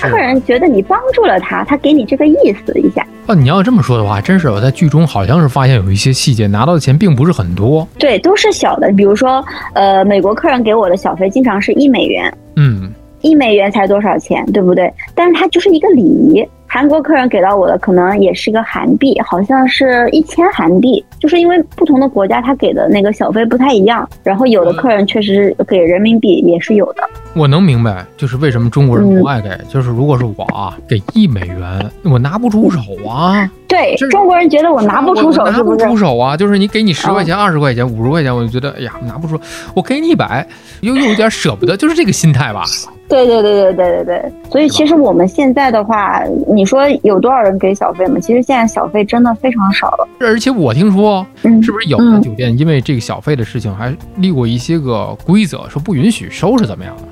[0.00, 2.34] 客人觉得你帮助了他，他给你这个意
[2.66, 3.06] 思一下。
[3.28, 7.86] 哦，你要这么说的话，真是我在剧中好像是发现有一些细节，拿到的钱并不是很多。
[7.96, 14.92] 对，都是小的，比如说，呃，美国客人给我的小费经常是一美元，嗯，一美元才多少钱，对不对？
[15.14, 16.44] 但是它就是一个礼仪。
[16.74, 27.02] 韩国客人给到我的可能也是个韩币，好像是一千韩币，就是因为不同的国家他给的那个小费不太一样，然后有的客人确实给人民币也是有的。
[27.34, 33.46] 我能明白，就是为什么中国人不爱给，就是如果是我啊，给一美元，我拿不出手啊。
[33.68, 39.38] 对，中国人觉得我拿不出手，拿不出手啊，就是你给你十块钱、二十块钱、五十块钱，我就觉得哎呀拿不出，
[39.74, 40.46] 我给你一百
[40.80, 42.64] 又，又有点舍不得，就是这个心态吧。
[43.12, 48.18] 对对对对对对对，所以其实我们现在的话，你说有多少人给小费吗？
[48.18, 50.08] 其实现在小费真的非常少了。
[50.18, 57.02] 而且我听说，是不是有的酒店因为这个小费的事情还立过一些个规则，说不允许收是怎么样的？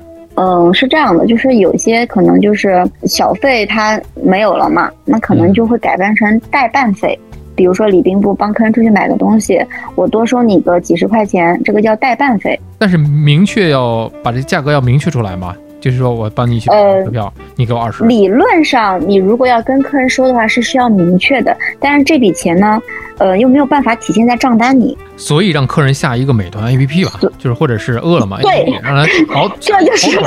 [0.41, 7.19] 嗯，是这样的，就是有些可能就是小费它没有了嘛，那可能就会改办成代办费。
[7.53, 12.59] 比如说礼宾部帮客人出去买个东西，我多收你个几十块钱，这个叫代办费。
[12.79, 15.53] 但是明确要把这价格要明确出来吗？
[15.81, 18.05] 就是说我帮你去买车票，你给我二十。
[18.05, 21.57] 理论上，你如果要跟客人说的话，是需要明确的。
[21.79, 22.79] 但是这笔钱呢，
[23.17, 24.97] 呃，又没有办法体现在账单里。
[25.17, 30.17] 所以让客人下一个美团 APP 吧，就是或者是饿了么，对，让他好， 这就是。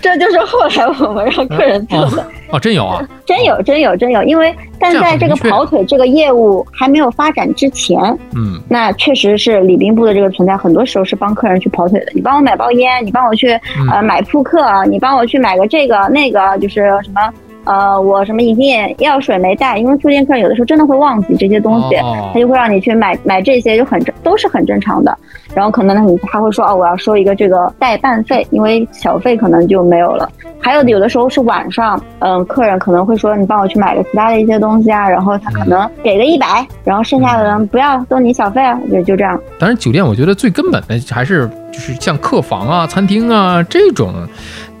[0.00, 4.22] 这就是后来我们让客人做的哦，真有啊，真有，真有，真有。
[4.22, 7.98] 因为但在这个跑腿这个业务还没有发展之前，
[8.36, 12.06] 嗯，那确实是礼宾部的这个存在，很多时候是帮客人去跑腿的。
[12.14, 13.48] 你帮我买包烟，你帮我去
[13.90, 17.32] 呃买扑克，你帮我去买个这个那个，就是什么。
[17.66, 21.96] 呃，我什么隐形眼、药水没带，因为住店客人有的时候真的会忘记这些东西，
[22.32, 25.16] 他就会让你去买买这些，就很正，都是很正常的。
[25.54, 30.30] 然后可能呢，他会说哦，我要收一个这个代办费，因为小费可能就没有了。
[30.60, 39.40] 还有的有的时候是晚上，嗯，客人可能会说你帮我去买个其他的一些东西啊，然后他可能给个一百，然后剩下的人不要收你小费啊，就就这样。
[39.58, 44.12] 当然，酒店我觉得最根本的还是就是像客房啊、餐厅啊这种。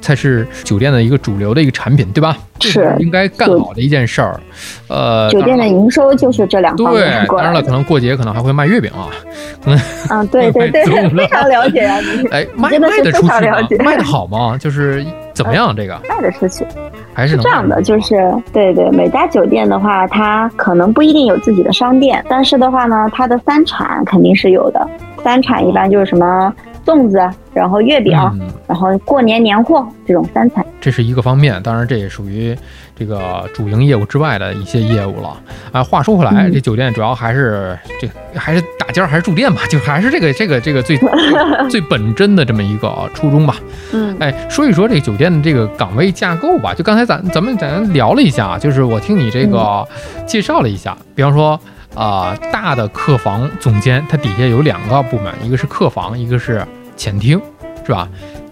[0.06, 2.36] 才是酒店的一个主流的一个产品，对吧？
[2.60, 4.40] 是应该干好的一件事儿。
[4.88, 7.02] 呃，酒店的营收就是这两方面。
[7.02, 9.10] 对，当然了，可能过节可能还会卖月饼啊。
[10.10, 11.98] 嗯，对 对对，非常了解啊！
[11.98, 13.58] 你哎，卖卖得出去吗？
[13.84, 14.56] 卖的好吗？
[14.56, 15.74] 就是怎么样？
[15.74, 16.64] 这个卖得出去，
[17.12, 17.82] 还是这样的。
[17.82, 24.88] 就是对对，每家酒店的话，它可能不一定有自己的商店，但是的话呢，它的三产肯定是有的。
[25.24, 26.54] 三产一般就是什么？
[26.86, 27.18] 粽子，
[27.52, 28.16] 然后月饼，
[28.76, 31.62] 然后过年年货这种三餐，这是一个方面。
[31.62, 32.54] 当然，这也属于
[32.94, 35.40] 这个主营业务之外的一些业务了。
[35.72, 38.06] 啊，话说回来，这酒店主要还是这
[38.38, 40.98] 还是大间还是住店吧，就还是这个这个这个最
[41.70, 43.56] 最本真的这么一个初衷吧。
[43.94, 46.74] 嗯，哎，说一说这个酒店的这个岗位架构吧。
[46.74, 49.88] 就刚才咱咱们咱聊了一下，就是我听你这个
[50.26, 51.58] 介绍了一下，比方说。
[51.94, 56.62] 啊，大的客房总监，他底下有两个部门，一个是客房，一个是
[56.94, 57.40] 前厅，
[57.86, 58.06] 是吧？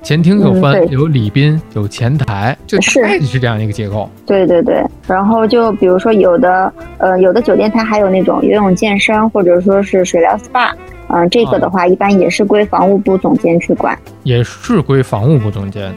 [0.05, 4.09] 前厅有分，有礼宾，有前台，就是是这样一个结构。
[4.27, 10.73] 对对对，然后就比如说有的，呃，有的酒店它还有那种游泳健身，或者说是水疗 SPA，
[11.09, 15.91] 嗯，这个的话一般也是归房务部总监去管，也是归房务部总监。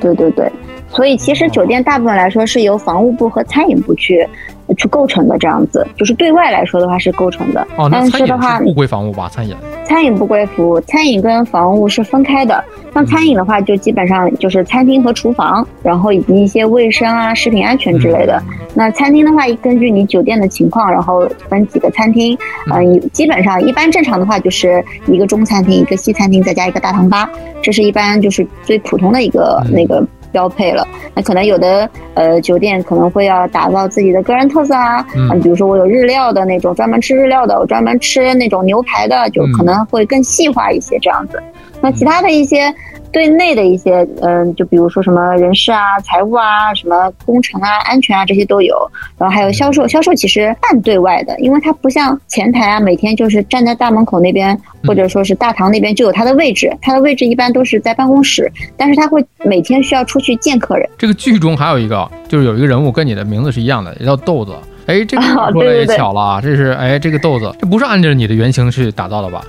[0.00, 0.50] 对对对，
[0.88, 4.28] 所以其实酒店大部分来说是由房务部和餐饮部去。
[4.76, 7.66] 去构成的这样子，就是对外来说的话是构成的。
[7.76, 9.28] 哦，但是的话不归房屋吧？
[9.28, 12.62] 餐饮，餐饮不归服务，餐饮跟房屋是分开的。
[12.92, 18.40] 像餐饮的话，就基本上就是餐厅和厨房，然后以及一些卫生啊、食品安全之类的。
[18.72, 22.36] 那餐厅的话，根据你酒店的情况，然后分几个餐厅。
[22.72, 27.28] 嗯，基本上一般正常的话，就是一个中餐厅、一个西餐厅，再加一个大堂吧。
[27.60, 30.06] 这是一般就是最普通的一个那个。
[30.34, 41.40] 标配了，那可能有的呃酒店可能会要打造自己的个人特色啊，嗯，比如说我有日料的那种，专门吃日料的，我专门吃那种牛排的，就可能会更细化一些这样子。
[41.80, 42.74] 那其他的一些
[43.14, 48.76] 对内的一些，嗯，就比如说什么人事啊、财务啊、什么工程啊、安全啊这些都有。
[49.16, 60.90] 然后还有销售，销售其实半对外的，因为它不像前台啊，每天就是站在大门口那边，或者说是大堂那边就有他的位置，他的位置一般都是在办公室，但是他会每天需要出去见客人。
[60.98, 64.52] 这个剧中还有一个，就是有一个人物跟你的名字是一样的，也叫豆子。
[64.86, 69.44] 哎，这个 说来也巧了啊，这是哎，这个豆子，这不是按照你的原型去打造的吧？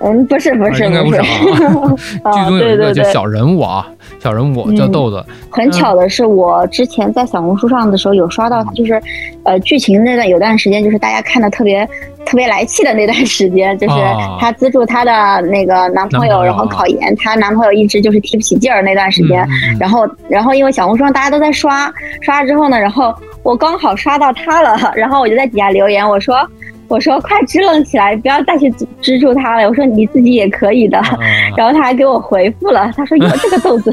[0.00, 1.20] 嗯，不是不是，应该不是。
[2.32, 3.86] 剧中有一个叫小人物啊，
[4.20, 5.24] 小人物叫豆子。
[5.50, 9.00] 很巧的是，我之前在小红书上的时候有刷到他，就是
[9.44, 11.84] 呃，剧情那段有段时间，就是大家看的特别
[12.24, 13.96] 特别来气的那段时间，就是
[14.38, 19.44] 她资助她的那个男朋友，然后考研，她男朋友一直就是提不起劲儿那段时间。
[19.80, 26.36] 然后然后因为小红书上大家都在刷，刷了之后呢，然后我刚好刷到他了，然后我就在底下留言，我说。
[26.88, 28.70] 我说快支棱起来，不要再去
[29.00, 29.68] 支住他了。
[29.68, 31.00] 我说你自己也可以的。
[31.56, 33.90] 然后他还给我回复了，他说有这个豆子。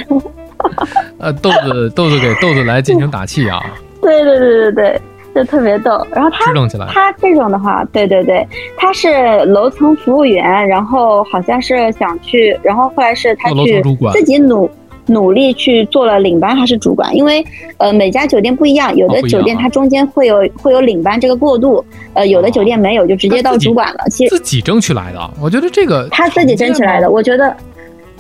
[1.19, 3.61] 呃，豆子豆子给豆子来进行打气啊。
[4.01, 5.01] 对对对对对，
[5.35, 5.91] 就特别逗。
[6.13, 6.53] 然后他
[6.87, 13.83] 他这种的话，对对对，他是楼层服务员，然后好像是想去，然后后来是他去
[14.13, 14.69] 自己努。
[15.08, 17.45] 努力去做了领班还是主管，因为
[17.78, 21.84] 呃每家酒店不一样，有的酒店它中间会有会有领班这个过渡，
[22.14, 24.03] 呃有的酒店没有，就直接到主管了。
[24.10, 27.56] 其实自己争取来的，我觉得这个他自己争取来的，我觉得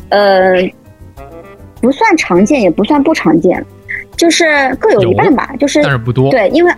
[0.09, 0.53] 呃
[1.81, 3.63] 不算常见，也不算不常见，
[4.15, 4.45] 就是
[4.79, 6.29] 各有一半吧，就是但是不多。
[6.29, 6.71] 对，因为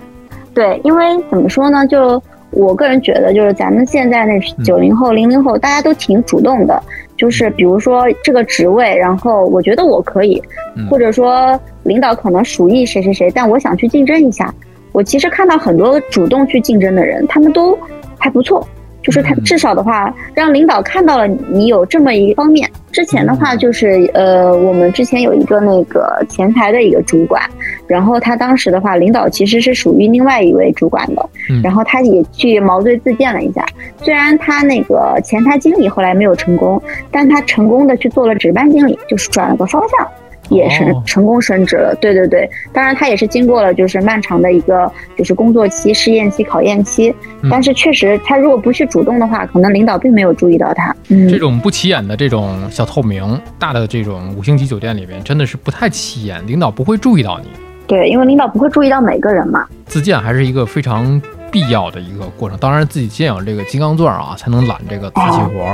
[0.53, 1.85] 对，因为怎么说呢？
[1.87, 6.81] 就我个人觉得，就是咱们现在那九零后、零零后，大家都挺主动的。
[7.17, 10.41] 就是比如说这个职位，然后我觉得我可以，
[10.89, 14.53] 或者说领导可能属意谁谁谁，但我想去竞争一下。
[14.93, 17.77] 我其实看到很多主动去竞争的人，他们都
[18.17, 18.65] 还不错。
[19.07, 22.69] 就是他至少的话，让领导看到了你有这么一方面。
[22.91, 27.41] 之前的话，就是呃，我们之前有一个那个前台的一个主管，
[27.87, 31.29] 然后他当时的话，领导其实是属于另外一位主管的，
[31.63, 33.65] 然后他也去毛遂自荐了一下。
[34.01, 40.05] 虽然他那个前台经理后来没有成功，但他成功的去做了值班经理，就是转了个方向。
[40.49, 47.13] 也是成功升职了，对对对，当然他也是经过了就是漫长的一个就是工作期、试验期、考验期，
[47.49, 50.95] 但是确实他如果不去主动的话，可能领导并没有注意到他。
[51.09, 57.47] 嗯这种不起眼的这种小透明，大的这种五星级酒店里面真的是不太起眼，领导不会注意到你。
[57.85, 59.65] 对，因为领导不会注意到每个人嘛。
[59.85, 65.73] 自荐还是一个非常必要的一个过程，当然自己先有这个金刚钻啊，才能揽这个瓷器活，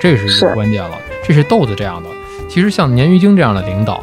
[0.00, 0.96] 这是一个关键了。
[1.24, 2.08] 这是豆子这样的。
[2.48, 4.02] 其实像鲶鱼精这样的领导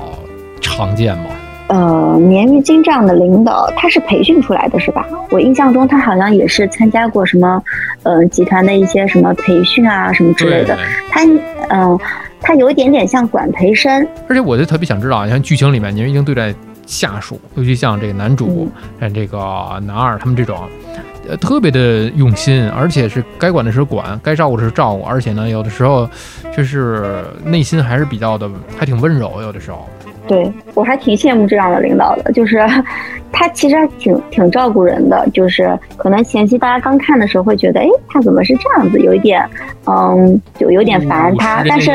[0.61, 1.25] 常见吗？
[1.67, 5.07] 呃，鲶鱼精这样的领导，他是培训出来的，是吧？
[5.31, 7.59] 我印象中他好像也是参加过什么，
[8.03, 10.77] 呃，集团的一些什么培训啊，什么之类的。
[11.09, 11.21] 他，
[11.69, 11.99] 嗯，
[12.39, 14.07] 他有一点点像管培生。
[14.29, 16.53] 而且我就特别想知道，像剧情里面鲶鱼精对待
[16.85, 18.69] 下属，尤其像这个男主、
[19.01, 19.39] 像这个
[19.87, 20.59] 男二他们这种。
[21.27, 26.07] 呃，特别的用心，而且是该管的时候管，该照顾的时候照顾，而且呢，有的时候
[26.55, 29.41] 就是内心还是比较的，还挺温柔。
[29.41, 29.87] 有的时候，
[30.27, 32.65] 对我还挺羡慕这样的领导的，就是
[33.31, 39.47] 他其实还挺挺照顾人的，就是可能前期大家刚看的时候会觉得，哎，他怎么是这样子，有一点，
[39.85, 41.91] 嗯，就有点烦他，但是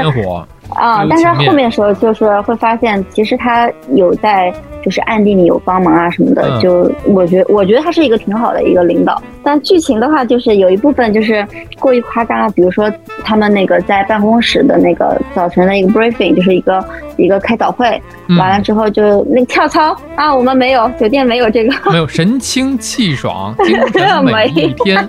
[0.74, 4.52] 啊，但是后面的时候就是会发现，其实他有在。
[4.82, 9.22] 就是暗地里有帮忙啊什么的，就我觉我觉得他是一个挺好的一个领导。
[9.42, 11.46] 但剧情的话，就是有一部分就是
[11.78, 12.90] 过于夸张了，比如说
[13.22, 16.82] 他们那个在办公室的那个早晨的一个 briefing，就是一个
[17.18, 18.00] 一个开早会，
[18.38, 25.06] 完了之后就那跳操啊，我们没有酒店没有这个，没有神清气爽， 精神每一天。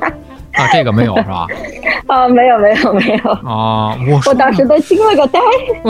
[0.60, 1.48] 啊，这个没有是吧？
[2.08, 3.96] 啊，没有没有没有啊！
[4.08, 5.40] 我我当时都惊了个呆。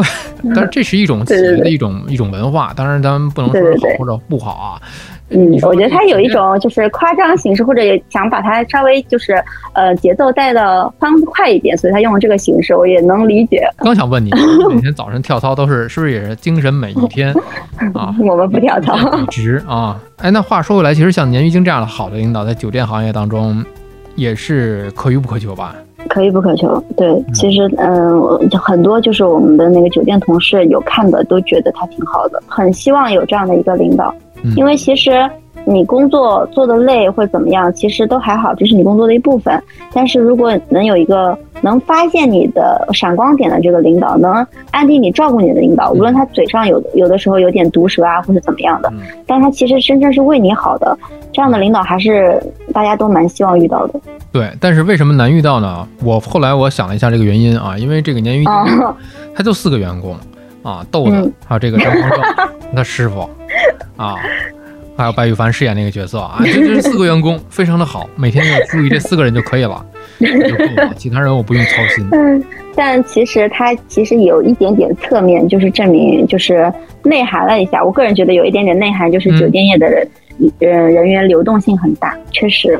[0.55, 4.82] 但是这是一种企业的一种一种文化，当然咱们不能说好或者不好啊。
[5.34, 9.41] 嗯，我觉得他有一种就是夸张形式，或者想把它稍微就是
[9.74, 13.66] 呃节奏带的欢快一点，所以他用了这个形式，我也能理解。
[13.78, 14.30] 刚想问你，
[14.70, 17.34] 每天早晨跳操都是是不是也是精神每一天
[17.95, 18.14] 啊？
[18.20, 18.95] 我们不跳操，
[19.28, 19.97] 直啊！
[20.18, 23.64] 哎，那话说回来，其实像鲶鱼精这样的好的领导，在酒店行业当中。
[24.16, 25.76] 也是可遇不可求吧？
[26.09, 26.84] 可遇不可求。
[26.97, 28.22] 对，其实嗯，
[28.59, 34.14] 很多就是我们的那个酒店同事有看的，都觉得他挺好的，很希望有这样的一个领导。
[34.57, 35.30] 因为其实
[35.66, 39.62] 你工作做的累或怎么样，其实都还好，这是你工作的一部分。
[39.93, 44.34] 但是如果能有一个能发现你的闪光点的这个领导，能
[44.72, 48.91] 暗地里照顾你的领导，无论他嘴上有有的时候有点毒舌啊，或者怎么样的，
[49.28, 50.97] 但他其实真正是为你好的。
[51.34, 52.42] 这样的领导还是
[52.74, 54.00] 大家都蛮希望遇到的。
[54.32, 55.88] 对，但是为什么难遇到呢？
[56.04, 58.96] 我后来我想了一下这个原因啊，因为这个鲶鱼精，
[59.36, 60.16] 他就四个员工，
[60.64, 62.22] 啊，豆子，还有这个张光正
[62.76, 63.30] 他师傅
[63.98, 64.16] 啊，
[64.96, 69.86] 还有白羽凡饰演那个角色啊，就这四个员工非常的好，每天要注意这四个人就可以了，
[70.20, 72.08] 就够了，其他人我不用操心。
[72.12, 72.42] 嗯，
[72.74, 76.72] 但其实他其实有一点点侧面，就是证明就是
[77.04, 77.84] 内涵了一下。
[77.84, 80.08] 我个人觉得有一点点内涵，就是酒店业的人，
[80.60, 82.80] 呃，人员流动性很大，确实。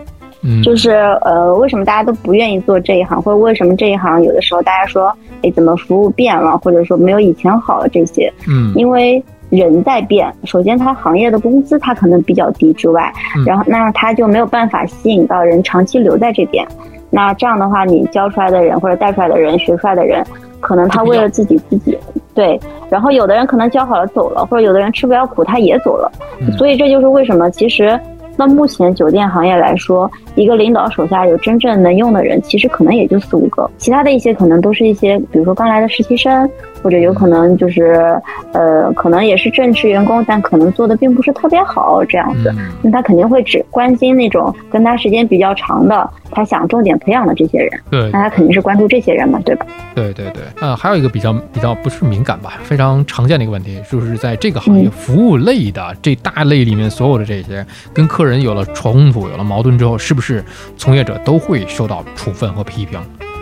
[0.64, 0.90] 就是
[1.22, 8.34] 呃，为什么大家都不愿意做这一行，或者为什么这一行有的时候大家说，哎，怎么服务变了，或者说没有以前好了这些？
[8.50, 10.34] 嗯，因为人在变。
[10.46, 13.14] 首先，它行业的工资它可能比较低之外，
[13.46, 16.66] 然后那他就没有办法吸引到人长期留在这边。
[17.12, 20.26] 那这样的话，你教出来的人或者带出来的人、学出来的人，
[20.62, 21.98] 可能他为了自己自己
[22.34, 22.58] 对，
[22.90, 26.10] 然后有的人可能教好了走了，或者有的人吃不了苦他也走了。
[26.58, 28.00] 所以这就是为什么其实。
[28.38, 30.10] 那目前酒店行业来说，
[30.42, 36.50] 一个领导手下有真正能用的人，其实可能也就四五个，其他的一些可能都是一些，比如说刚来的实习生。
[36.84, 38.20] 或者有可能就是，
[38.54, 42.52] 呃，可能也是正式员工，但可能做的并不是特别好这样子。
[42.82, 47.70] 那他肯定会只关心那种跟他时间比较长的，他想重点培养的这些人。
[47.92, 49.68] 对，那他肯定是关注这些人嘛，对吧？
[49.94, 50.42] 对对对。
[50.60, 57.64] 呃，还有一个比较比较不是敏感吧，非常常见的一个问题，就是在这个行业服务类的这大类里面，所有的这些
[57.94, 60.31] 跟客人有了冲突、有了矛盾之后，是不是
[60.78, 63.00] 从业者都会受到处分和批评？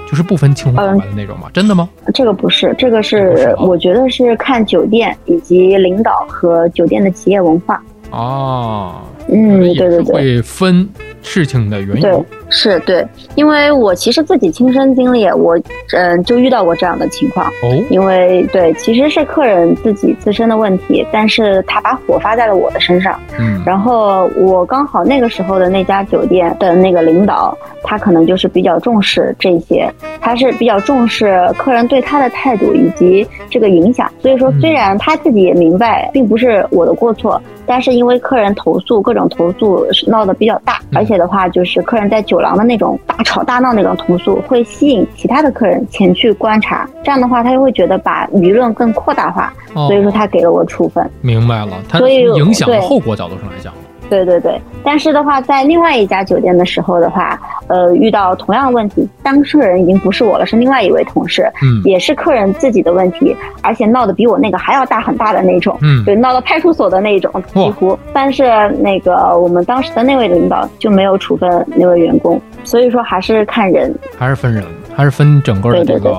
[0.09, 1.51] 就是不分青红皂白的那种吗？
[1.53, 1.87] 真的吗？
[2.15, 7.79] 这个不是，这个是我觉得是看酒店以及领导和酒店的企业文化。
[8.09, 8.95] 哦，
[9.31, 10.87] 嗯，对对对，会分
[11.21, 12.01] 事情的原因。
[12.01, 13.05] 对是对，
[13.35, 15.55] 因为我其实自己亲身经历，我
[15.95, 17.45] 嗯就遇到过这样的情况。
[17.61, 23.19] 哦，因为对，其实是客人自己自身的问题，但是他把火发在了我的身上。
[23.37, 29.87] 嗯，然后我刚好那个时候的那家酒店的那个领导，他可能就是比较重视这些，
[30.19, 34.11] 他是比较重视客人对他的态度以及这个影响。
[34.23, 42.39] 所以说，虽然他自己也明白并不是我的过错，但是因为客人投诉，各种投诉闹得比较大，而且的话就是客人在酒。
[42.39, 46.89] 廊的那种大吵大闹那种投诉，会吸引其他的客人前去观察。
[47.03, 51.05] 这样的话，他就会觉得把舆论更扩大化，所以说他给了我处分。
[51.19, 53.73] 明白了，他从影响后果角度上来讲。
[54.09, 67.97] 对对对，但是的话，在另外一家酒店的时候的话，呃，遇到同样的问题，当事人已经不是我了，是另外一位同事，嗯，也是客人自己的问题，而且闹得比我那个还要大很大的那种，嗯，就闹到派出所的那种，几乎。
[68.11, 74.63] 但是那个我们当时的那位领导就没有处分那位员工，所以说还是看人，还是分人，
[74.95, 76.17] 还是分整个的这个。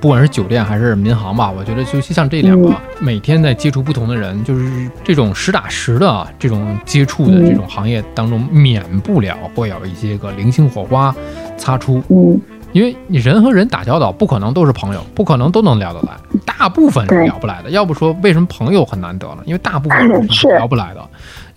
[0.00, 11.14] 不管是酒店还是民航吧，我觉得就像这两个，每天在接触不同的人，就是这种实打实的这种接触的这种行业当中，免不了会有一些个零星火花
[11.58, 12.02] 擦出。
[12.08, 12.40] 嗯，
[12.72, 17.68] 因为你人和人打交道，不可能都是朋友，不可能都能聊得来，大部分是聊不来的。
[17.68, 19.42] 要不说为什么朋友很难得呢？
[19.44, 21.06] 因为大部分是聊不来的。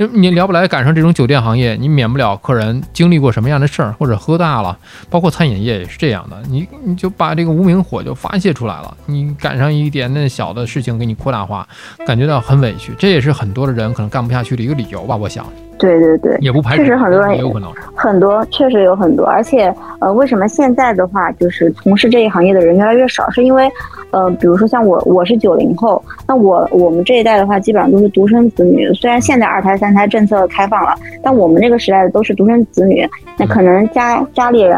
[0.08, 4.78] 你聊不来，赶上这种酒店行业，你免不了客人经历过什么样的事儿，或者喝大了，
[5.10, 6.42] 包括餐饮业也是这样的。
[6.50, 11.68] 你你就把这个无名火就发泄出来了，你赶上一点那小的事情给你扩大化，
[12.06, 15.46] 感觉到很委屈，这也是很多的人可能干不下去的一个理由吧，我想。
[15.84, 23.30] 对对对，也不排除，确实很多人也有可能，很多确实有很多，而且呃，为什么现在的话就是从事这一行业的人越来越少？
[23.32, 23.70] 是因为
[24.12, 28.94] 呃，比如说像我，我是九零后，那我我们这一代的话，基本上都是独生子女。
[28.94, 33.06] 虽然现在二胎三胎政策开放了，但我们那个时代的都是独生子女，
[33.38, 34.78] 那可能家家里人，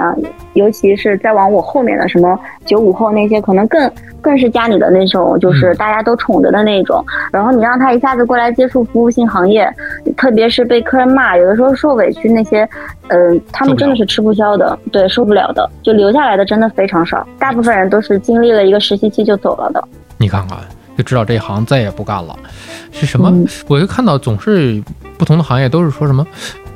[0.54, 3.92] 尤其是再往我后面的什么九五后那些，可能更。
[4.26, 7.06] 更是家里的那种，就是大家都宠着的那种。
[7.32, 9.72] 然后你让他一下子过来接触服务性行业，
[10.18, 12.68] 特别是被客人骂，有的时候受委屈，那些，
[13.08, 17.26] 嗯，他们真的是吃不消的，对，受不了的，就留下来的真的非常少。
[17.38, 19.84] 大部分人都是经历了一个实习期就走了的。
[20.18, 20.58] 你看看，
[20.98, 22.36] 就知道这一行再也不干了。
[22.92, 23.32] 是什么？
[23.68, 24.82] 我就看到总是
[25.18, 26.26] 不同的行业都是说什么，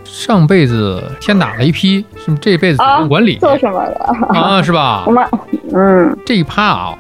[0.04, 3.96] 上辈子天打雷劈，什么这辈子酒店管理做什么的
[4.38, 4.62] 啊？
[4.62, 5.04] 是吧？
[5.08, 5.26] 我们，
[5.74, 6.98] 嗯，这一趴啊。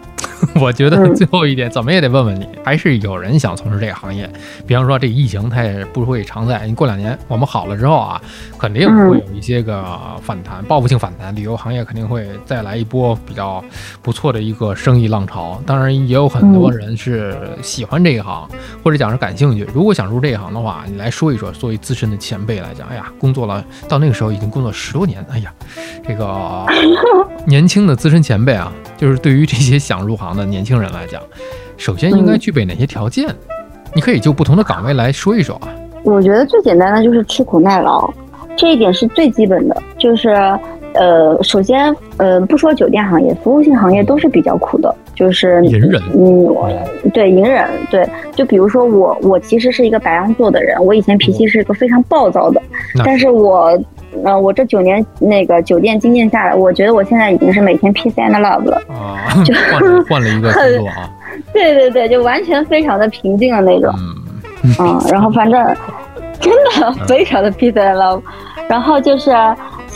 [0.59, 4.29] 我觉得最后一点怎么也得问问你，还是有人想从事这个行业？
[4.65, 8.21] 比方说这疫情它也不会常在，你过两年我们好了之后啊，
[8.57, 9.83] 肯定会有一些个
[10.21, 13.63] 反弹，报复性反弹，旅游行业肯定会再来一波比较
[14.01, 15.61] 不错的一个生意浪潮。
[15.65, 18.49] 当然也有很多人是喜欢这一行，
[18.83, 19.67] 或者讲是感兴趣。
[19.73, 25.53] 如果想入这一行的话，你来说一说，作为资深的前辈来讲，哎呀，工作了到那个时候已经工作十多年，哎呀，
[26.05, 26.65] 这个
[27.45, 30.35] 年轻的资深前辈啊，就是对于这些想入行。
[30.35, 31.21] 的年轻人来讲，
[31.77, 33.27] 首先应该具备哪些条件？
[33.95, 35.69] 你可以就不同的岗位来说一说啊。
[36.03, 38.11] 我觉得最简单的就是吃苦耐劳，
[38.57, 39.81] 这一点是最基本的。
[39.97, 40.29] 就是
[40.93, 46.01] 呃，首先，呃，不说酒店行业，服务性行业都是比较苦的，就是隐忍。
[46.13, 46.47] 嗯，
[47.13, 48.07] 对，隐忍，对。
[48.35, 52.61] 就比如说我，我其实是一个白羊座的人，我以前脾气是一个非常暴躁的，
[53.03, 53.77] 但是我，
[54.23, 59.53] 呃，我这九年那个酒店经验下来，我觉得我现在已经是每天 peace and love 了啊，就
[60.09, 61.09] 换了一个工作啊。
[61.53, 63.93] 对对对，就完全非常的平静的那种，
[64.79, 65.63] 嗯，然后反正
[66.39, 68.21] 真的 非常的 peace and love，
[68.67, 69.31] 然后就是。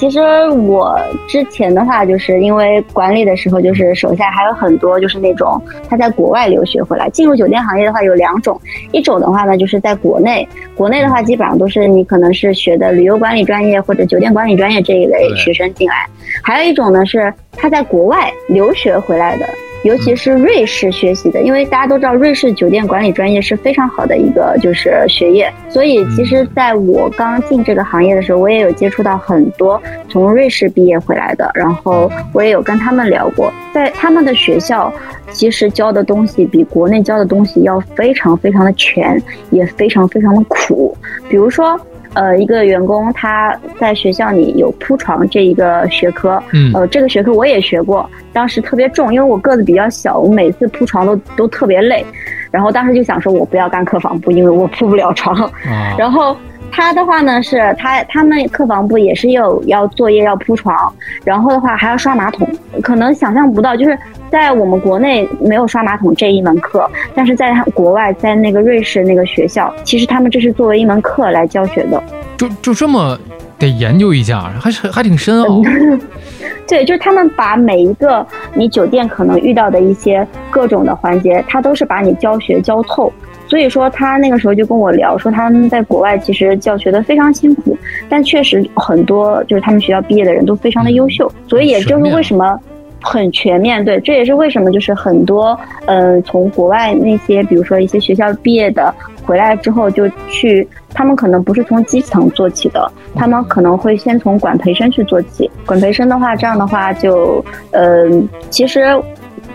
[0.04, 1.00] 其实我
[1.30, 8.60] 之前的话，就是因为管理的时候，就是手下还有很多就是那种他在国外留学回来进入酒店行业的话，有两种，
[8.92, 10.46] 一种的话呢就是在国内，
[10.76, 16.06] 国内的话基本上都是你可能是学的旅游管理专业或者酒店管理专业这一类学生进来，
[16.44, 19.46] 还有一种呢是他在国外留学回来的。
[19.84, 34.92] 尤其是瑞士学习的，因为大家都知道瑞士酒店管理专业是非常好的一个就是学业，所以其实在我刚进这个行业的时候，我也有接触到很多从瑞士毕业回来的，然后我也有跟他们聊过，在他们的学校，
[35.32, 39.22] 其实教的东西比国内教的东西要非常非常的全，
[39.52, 40.98] 也非常非常的苦，
[41.30, 41.80] 比如说。
[42.14, 52.06] 呃，一个员工他在学校里有铺床这一个学科，嗯，呃，这个学科我也学过，当时特别重，因为我个子比较小，我每次铺床都都特别累，
[52.52, 55.52] 然后当时就想说，我不要干客房部，因为我铺不了床，
[55.98, 56.36] 然后。
[56.76, 60.92] 他的话呢，是他他们客房部也是有要作业要铺床，
[61.24, 62.50] 然后的话还要刷马桶，
[62.82, 63.96] 可能想象不到，就是
[64.32, 72.04] 在我们国内没有刷马桶这一门课，但是在国外，在那个瑞士那个学校，其实他们这是作为一门课来教学的，
[72.38, 73.18] 就就这么
[73.60, 75.62] 得研究一下，还是还挺深奥。
[76.68, 83.14] 对，就是他们把每一个你酒店可能遇到的一些各种的环节，他都是把你教学教透。
[83.54, 87.78] 所以说，他那个时候就跟我聊说，他们在国外其实教学的非常辛苦，
[88.10, 91.32] 但确实很多就是他们学校毕业的人都非常的优秀。
[91.48, 92.60] 所以也就是为什么
[93.00, 98.92] 很全面对，这也是为什么就是很多嗯从国外那些比如说一些学校毕业的
[99.24, 105.48] 回来之后就去，他们可能不是从基层做起的，他们可能会先从管培生去做起。
[105.64, 109.00] 管培生的话，这样的话就嗯其实。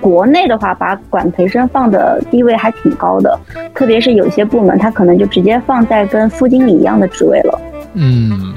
[0.01, 3.39] 国内的话，把管培生放的地位还挺高的，
[3.75, 7.61] 特别是有些部门，他可能就直接放在跟副经理一样的职位了。
[7.95, 8.55] 嗯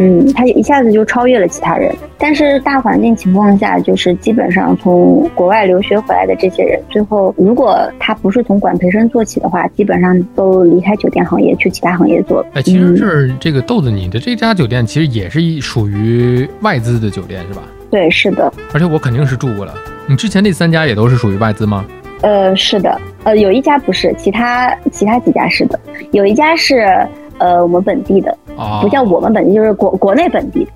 [0.00, 1.92] 嗯，他一下子就超越了其他人。
[2.18, 12.46] 但是大环境情况下，就是基本上从国外留学回来的这些人，最后如果他不是从管培生做起的话，基本上都离开酒店行业去其他行业做。
[12.54, 17.62] 哎，其实是这个豆子，你的这家酒店其实也是一属于外资的酒店，是吧？
[17.90, 18.52] 对，是的。
[18.72, 19.74] 而且我肯定是住过了。
[20.06, 21.84] 你之前那三家也都是属于外资吗？
[22.20, 25.78] 呃，是的，呃，有一家不是，其他其他几家是的，
[26.12, 27.06] 有一家是
[27.38, 28.36] 呃我们本地的，
[28.80, 30.68] 不叫我们本地，就是国国内本地。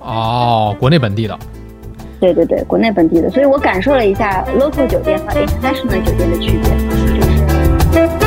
[0.00, 1.38] 哦，国内本地的。
[2.20, 8.25] 对对对，国内本地的，所以我感受了一下 local 酒店和 international 酒店的区别，就是。